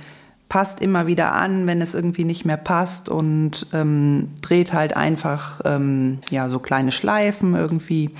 passt 0.48 0.80
immer 0.80 1.06
wieder 1.06 1.32
an, 1.32 1.66
wenn 1.66 1.80
es 1.80 1.94
irgendwie 1.94 2.24
nicht 2.24 2.44
mehr 2.44 2.56
passt 2.56 3.08
und 3.08 3.66
ähm, 3.72 4.30
dreht 4.42 4.72
halt 4.72 4.96
einfach 4.96 5.60
ähm, 5.64 6.18
ja 6.30 6.48
so 6.48 6.58
kleine 6.58 6.92
Schleifen 6.92 7.54
irgendwie. 7.54 8.10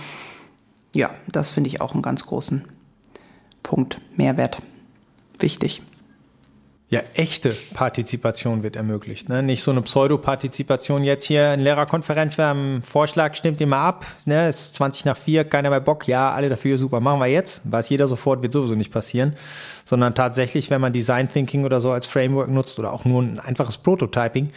Ja, 0.95 1.11
das 1.29 1.51
finde 1.51 1.69
ich 1.69 1.81
auch 1.81 1.93
einen 1.93 2.03
ganz 2.03 2.27
großen 2.27 2.65
Punkt. 3.63 4.01
Mehrwert. 4.17 4.63
Wichtig. 5.39 5.83
Ja, 6.93 7.03
echte 7.15 7.57
Partizipation 7.73 8.65
wird 8.65 8.75
ermöglicht. 8.75 9.29
Ne? 9.29 9.45
Nicht 9.45 9.63
so 9.63 9.71
eine 9.71 9.81
Pseudopartizipation 9.81 11.05
jetzt 11.05 11.25
hier 11.25 11.55
in 11.55 11.61
Lehrerkonferenz, 11.61 12.37
wir 12.37 12.47
haben 12.47 12.59
einen 12.59 12.83
Vorschlag, 12.83 13.37
stimmt 13.37 13.61
immer 13.61 13.77
ab, 13.77 14.05
ne? 14.25 14.49
ist 14.49 14.75
20 14.75 15.05
nach 15.05 15.17
4, 15.17 15.45
keiner 15.45 15.71
mehr 15.71 15.79
Bock, 15.79 16.09
ja, 16.09 16.33
alle 16.33 16.49
dafür, 16.49 16.79
super, 16.79 16.99
machen 16.99 17.21
wir 17.21 17.29
jetzt. 17.29 17.63
Weiß 17.71 17.91
jeder 17.91 18.09
sofort, 18.09 18.43
wird 18.43 18.53
sowieso 18.53 18.75
nicht 18.75 18.91
passieren. 18.93 19.37
Sondern 19.85 20.17
tatsächlich, 20.17 20.69
wenn 20.71 20.81
man 20.81 20.93
Design 20.93 21.29
Thinking 21.29 21.65
oder 21.65 21.79
so 21.79 21.93
als 21.93 22.09
Framework 22.09 22.51
nutzt 22.51 22.77
oder 22.81 22.93
auch 22.93 23.05
nur 23.05 23.23
ein 23.23 23.39
einfaches 23.39 23.79
Prototyping, 23.79 24.49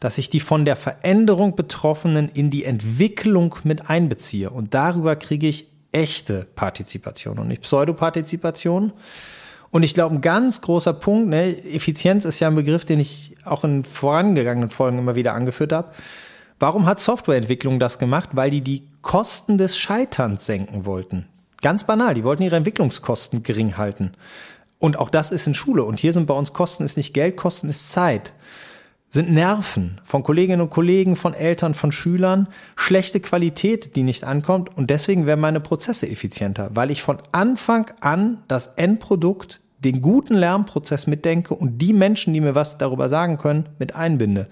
dass 0.00 0.16
ich 0.16 0.30
die 0.30 0.40
von 0.40 0.64
der 0.64 0.76
Veränderung 0.76 1.56
Betroffenen 1.56 2.30
in 2.30 2.48
die 2.48 2.64
Entwicklung 2.64 3.54
mit 3.64 3.90
einbeziehe. 3.90 4.48
Und 4.48 4.72
darüber 4.72 5.14
kriege 5.16 5.46
ich 5.46 5.66
echte 5.92 6.46
Partizipation 6.54 7.38
und 7.38 7.48
nicht 7.48 7.60
Pseudopartizipation. 7.60 8.94
Und 9.72 9.84
ich 9.84 9.94
glaube, 9.94 10.14
ein 10.14 10.20
ganz 10.20 10.60
großer 10.60 10.92
Punkt, 10.92 11.30
ne, 11.30 11.56
Effizienz 11.64 12.26
ist 12.26 12.40
ja 12.40 12.48
ein 12.48 12.54
Begriff, 12.54 12.84
den 12.84 13.00
ich 13.00 13.34
auch 13.44 13.64
in 13.64 13.84
vorangegangenen 13.84 14.68
Folgen 14.68 14.98
immer 14.98 15.14
wieder 15.14 15.32
angeführt 15.32 15.72
habe. 15.72 15.88
Warum 16.60 16.84
hat 16.84 17.00
Softwareentwicklung 17.00 17.80
das 17.80 17.98
gemacht? 17.98 18.28
Weil 18.34 18.50
die 18.50 18.60
die 18.60 18.86
Kosten 19.00 19.56
des 19.56 19.78
Scheiterns 19.78 20.44
senken 20.44 20.84
wollten. 20.84 21.26
Ganz 21.62 21.84
banal, 21.84 22.12
die 22.12 22.22
wollten 22.22 22.42
ihre 22.42 22.56
Entwicklungskosten 22.56 23.42
gering 23.42 23.78
halten. 23.78 24.12
Und 24.78 24.98
auch 24.98 25.08
das 25.08 25.32
ist 25.32 25.46
in 25.46 25.54
Schule. 25.54 25.84
Und 25.84 25.98
hier 25.98 26.12
sind 26.12 26.26
bei 26.26 26.34
uns 26.34 26.52
Kosten 26.52 26.84
ist 26.84 26.98
nicht 26.98 27.14
Geld, 27.14 27.38
Kosten 27.38 27.70
ist 27.70 27.90
Zeit. 27.92 28.34
Sind 29.08 29.32
Nerven 29.32 30.02
von 30.04 30.22
Kolleginnen 30.22 30.60
und 30.60 30.70
Kollegen, 30.70 31.16
von 31.16 31.32
Eltern, 31.32 31.72
von 31.72 31.92
Schülern, 31.92 32.46
schlechte 32.76 33.20
Qualität, 33.20 33.96
die 33.96 34.02
nicht 34.02 34.24
ankommt. 34.24 34.76
Und 34.76 34.90
deswegen 34.90 35.24
werden 35.24 35.40
meine 35.40 35.60
Prozesse 35.60 36.10
effizienter, 36.10 36.68
weil 36.74 36.90
ich 36.90 37.02
von 37.02 37.18
Anfang 37.32 37.90
an 38.00 38.42
das 38.48 38.74
Endprodukt 38.76 39.61
den 39.84 40.00
guten 40.00 40.34
Lernprozess 40.34 41.06
mitdenke 41.06 41.54
und 41.54 41.78
die 41.78 41.92
Menschen, 41.92 42.32
die 42.32 42.40
mir 42.40 42.54
was 42.54 42.78
darüber 42.78 43.08
sagen 43.08 43.36
können, 43.36 43.68
mit 43.78 43.94
einbinde, 43.94 44.48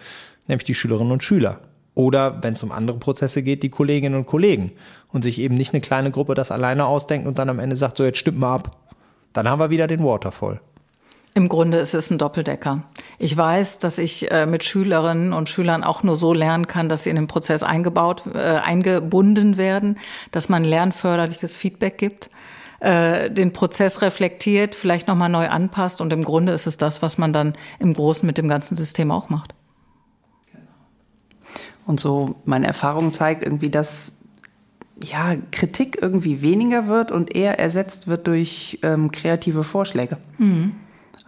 nämlich 0.47 0.65
die 0.65 0.75
Schülerinnen 0.75 1.13
und 1.13 1.23
Schüler. 1.23 1.61
Oder 1.95 2.43
wenn 2.43 2.55
es 2.55 2.63
um 2.63 2.73
andere 2.73 2.99
Prozesse 2.99 3.43
geht, 3.43 3.63
die 3.63 3.69
Kolleginnen 3.69 4.15
und 4.15 4.27
Kollegen 4.27 4.73
und 5.13 5.23
sich 5.23 5.41
eben 5.41 5.55
nicht 5.55 5.75
eine 5.75 5.81
kleine 5.81 6.11
Gruppe 6.11 6.35
das 6.35 6.51
alleine 6.51 6.87
ausdenkt 6.87 7.27
und 7.27 7.39
dann 7.39 7.49
am 7.49 7.59
Ende 7.59 7.77
sagt, 7.77 7.97
so 7.97 8.05
jetzt 8.05 8.19
stimmt 8.19 8.39
mal 8.39 8.55
ab. 8.55 8.77
Dann 9.33 9.49
haben 9.49 9.61
wir 9.61 9.71
wieder 9.71 9.87
den 9.87 10.03
Waterfall. 10.03 10.61
Im 11.35 11.49
Grunde 11.49 11.79
ist 11.79 11.95
es 11.95 12.11
ein 12.11 12.19
Doppeldecker. 12.19 12.83
Ich 13.19 13.37
weiß, 13.37 13.79
dass 13.79 13.99
ich 13.99 14.31
äh, 14.33 14.47
mit 14.47 14.65
Schülerinnen 14.65 15.33
und 15.33 15.49
Schülern 15.49 15.85
auch 15.85 16.03
nur 16.03 16.17
so 16.17 16.33
lernen 16.33 16.67
kann, 16.67 16.89
dass 16.89 17.05
sie 17.05 17.11
in 17.11 17.17
den 17.17 17.29
Prozess 17.29 17.63
eingebaut, 17.63 18.25
äh, 18.35 18.39
eingebunden 18.39 19.57
werden, 19.57 19.99
dass 20.33 20.49
man 20.49 20.65
lernförderliches 20.65 21.57
Feedback 21.57 21.99
gibt 21.99 22.31
äh, 22.81 23.31
den 23.31 23.53
Prozess 23.53 24.03
reflektiert, 24.03 24.75
vielleicht 24.75 25.07
nochmal 25.09 25.29
neu 25.29 25.49
anpasst 25.49 26.01
und 26.01 26.13
im 26.13 26.25
Grunde 26.25 26.53
ist 26.53 26.67
es 26.67 26.77
das, 26.77 27.03
was 27.03 27.19
man 27.19 27.33
dann 27.33 27.53
im 27.79 27.93
Großen 27.93 28.27
mit 28.27 28.39
dem 28.39 28.49
ganzen 28.49 28.77
System 28.77 29.11
auch 29.11 29.29
macht. 29.29 29.55
Und 31.87 32.01
so 32.01 32.37
meine 32.45 32.67
Erfahrung 32.67 33.13
zeigt 33.13 33.43
irgendwie, 33.43 33.71
dass 33.71 34.17
ja, 35.03 35.35
Kritik 35.51 35.99
irgendwie 36.01 36.43
weniger 36.43 36.87
wird 36.87 37.11
und 37.11 37.35
eher 37.35 37.59
ersetzt 37.59 38.07
wird 38.07 38.27
durch 38.27 38.79
ähm, 38.83 39.11
kreative 39.11 39.65
Vorschläge. 39.65 40.19
Mhm. 40.39 40.75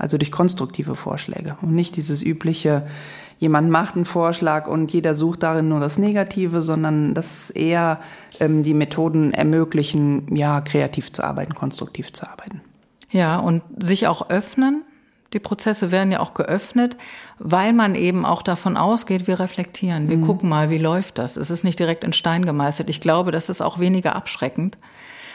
Also 0.03 0.19
durch 0.19 0.33
konstruktive 0.33 0.97
Vorschläge 0.97 1.57
und 1.63 1.77
nicht 1.77 1.95
dieses 1.95 2.25
übliche, 2.25 2.89
jemand 3.39 3.71
macht 3.71 3.95
einen 3.95 4.05
Vorschlag 4.05 4.67
und 4.67 4.93
jeder 4.93 5.15
sucht 5.15 5.45
darin 5.45 5.69
nur 5.69 5.79
das 5.79 5.97
Negative, 5.97 6.61
sondern 6.61 7.15
dass 7.15 7.51
eher 7.51 8.01
ähm, 8.41 8.65
die 8.65 8.75
Methoden 8.75 9.33
ermöglichen, 9.33 10.35
ja, 10.35 10.61
kreativ 10.61 11.13
zu 11.13 11.23
arbeiten, 11.23 11.55
konstruktiv 11.55 12.13
zu 12.13 12.29
arbeiten. 12.29 12.63
Ja, 13.13 13.39
und 13.39 13.63
sich 13.79 14.09
auch 14.09 14.29
öffnen. 14.29 14.83
Die 15.35 15.39
Prozesse 15.39 15.93
werden 15.93 16.11
ja 16.11 16.19
auch 16.19 16.35
geöffnet, 16.35 16.97
weil 17.39 17.73
man 17.73 17.95
eben 17.95 18.27
auch 18.27 18.43
davon 18.43 18.77
ausgeht, 18.77 19.29
wir 19.29 19.39
reflektieren, 19.39 20.11
wir 20.11 20.17
mhm. 20.17 20.27
gucken 20.27 20.49
mal, 20.49 20.69
wie 20.69 20.79
läuft 20.79 21.19
das. 21.19 21.37
Es 21.37 21.49
ist 21.49 21.63
nicht 21.63 21.79
direkt 21.79 22.03
in 22.03 22.13
Stein 22.13 22.45
gemeißelt. 22.45 22.91
Ich 22.91 23.01
glaube, 23.01 23.31
das 23.31 23.49
ist 23.49 23.63
auch 23.63 23.79
weniger 23.79 24.17
abschreckend, 24.17 24.79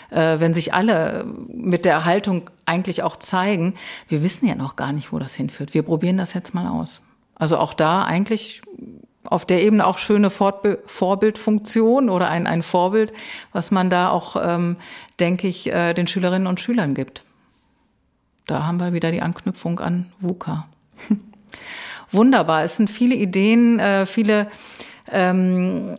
äh, 0.09 0.39
wenn 0.39 0.53
sich 0.53 0.73
alle 0.73 1.25
mit 1.47 1.85
der 1.85 2.05
Haltung 2.05 2.49
eigentlich 2.65 3.03
auch 3.03 3.17
zeigen, 3.17 3.75
wir 4.07 4.23
wissen 4.23 4.47
ja 4.47 4.55
noch 4.55 4.75
gar 4.75 4.91
nicht, 4.91 5.11
wo 5.11 5.19
das 5.19 5.35
hinführt. 5.35 5.73
Wir 5.73 5.83
probieren 5.83 6.17
das 6.17 6.33
jetzt 6.33 6.53
mal 6.53 6.67
aus. 6.67 7.01
Also 7.35 7.57
auch 7.57 7.73
da 7.73 8.03
eigentlich 8.03 8.61
auf 9.23 9.45
der 9.45 9.61
Ebene 9.61 9.85
auch 9.85 9.97
schöne 9.97 10.29
Fortbe 10.29 10.81
Vorbildfunktion 10.87 12.09
oder 12.09 12.29
ein, 12.29 12.47
ein 12.47 12.63
Vorbild, 12.63 13.13
was 13.51 13.71
man 13.71 13.89
da 13.89 14.09
auch, 14.09 14.37
ähm, 14.41 14.77
denke 15.19 15.47
ich, 15.47 15.71
äh, 15.71 15.93
den 15.93 16.07
Schülerinnen 16.07 16.47
und 16.47 16.59
Schülern 16.59 16.93
gibt. 16.93 17.23
Da 18.45 18.65
haben 18.65 18.79
wir 18.79 18.93
wieder 18.93 19.11
die 19.11 19.21
Anknüpfung 19.21 19.79
an 19.79 20.11
VUCA. 20.19 20.67
Wunderbar. 22.11 22.63
Es 22.63 22.77
sind 22.77 22.89
viele 22.89 23.15
Ideen, 23.15 23.79
äh, 23.79 24.05
viele 24.05 24.47
ähm, 25.11 25.95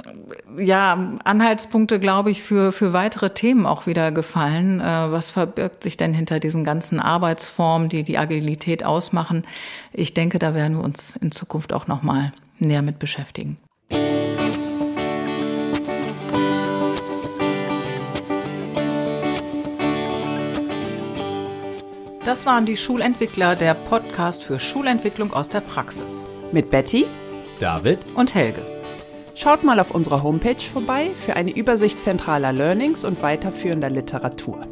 ja, 0.58 1.16
Anhaltspunkte, 1.24 1.98
glaube 1.98 2.30
ich, 2.30 2.42
für, 2.42 2.72
für 2.72 2.92
weitere 2.92 3.30
Themen 3.30 3.66
auch 3.66 3.86
wieder 3.86 4.12
gefallen. 4.12 4.80
Äh, 4.80 4.84
was 4.84 5.30
verbirgt 5.30 5.82
sich 5.82 5.96
denn 5.96 6.14
hinter 6.14 6.40
diesen 6.40 6.64
ganzen 6.64 7.00
Arbeitsformen, 7.00 7.88
die 7.88 8.02
die 8.02 8.18
Agilität 8.18 8.84
ausmachen? 8.84 9.44
Ich 9.92 10.14
denke, 10.14 10.38
da 10.38 10.54
werden 10.54 10.76
wir 10.78 10.84
uns 10.84 11.16
in 11.16 11.32
Zukunft 11.32 11.72
auch 11.72 11.86
nochmal 11.86 12.32
näher 12.58 12.82
mit 12.82 12.98
beschäftigen. 12.98 13.58
Das 22.24 22.44
waren 22.44 22.66
die 22.66 22.76
Schulentwickler, 22.76 23.56
der 23.56 23.72
Podcast 23.72 24.44
für 24.44 24.60
Schulentwicklung 24.60 25.32
aus 25.32 25.48
der 25.48 25.62
Praxis. 25.62 26.26
Mit 26.52 26.68
Betty, 26.68 27.06
David 27.58 28.00
und 28.16 28.34
Helge. 28.34 28.77
Schaut 29.40 29.62
mal 29.62 29.78
auf 29.78 29.92
unserer 29.92 30.24
Homepage 30.24 30.60
vorbei 30.60 31.10
für 31.14 31.36
eine 31.36 31.54
Übersicht 31.54 32.00
zentraler 32.00 32.52
Learnings 32.52 33.04
und 33.04 33.22
weiterführender 33.22 33.88
Literatur. 33.88 34.66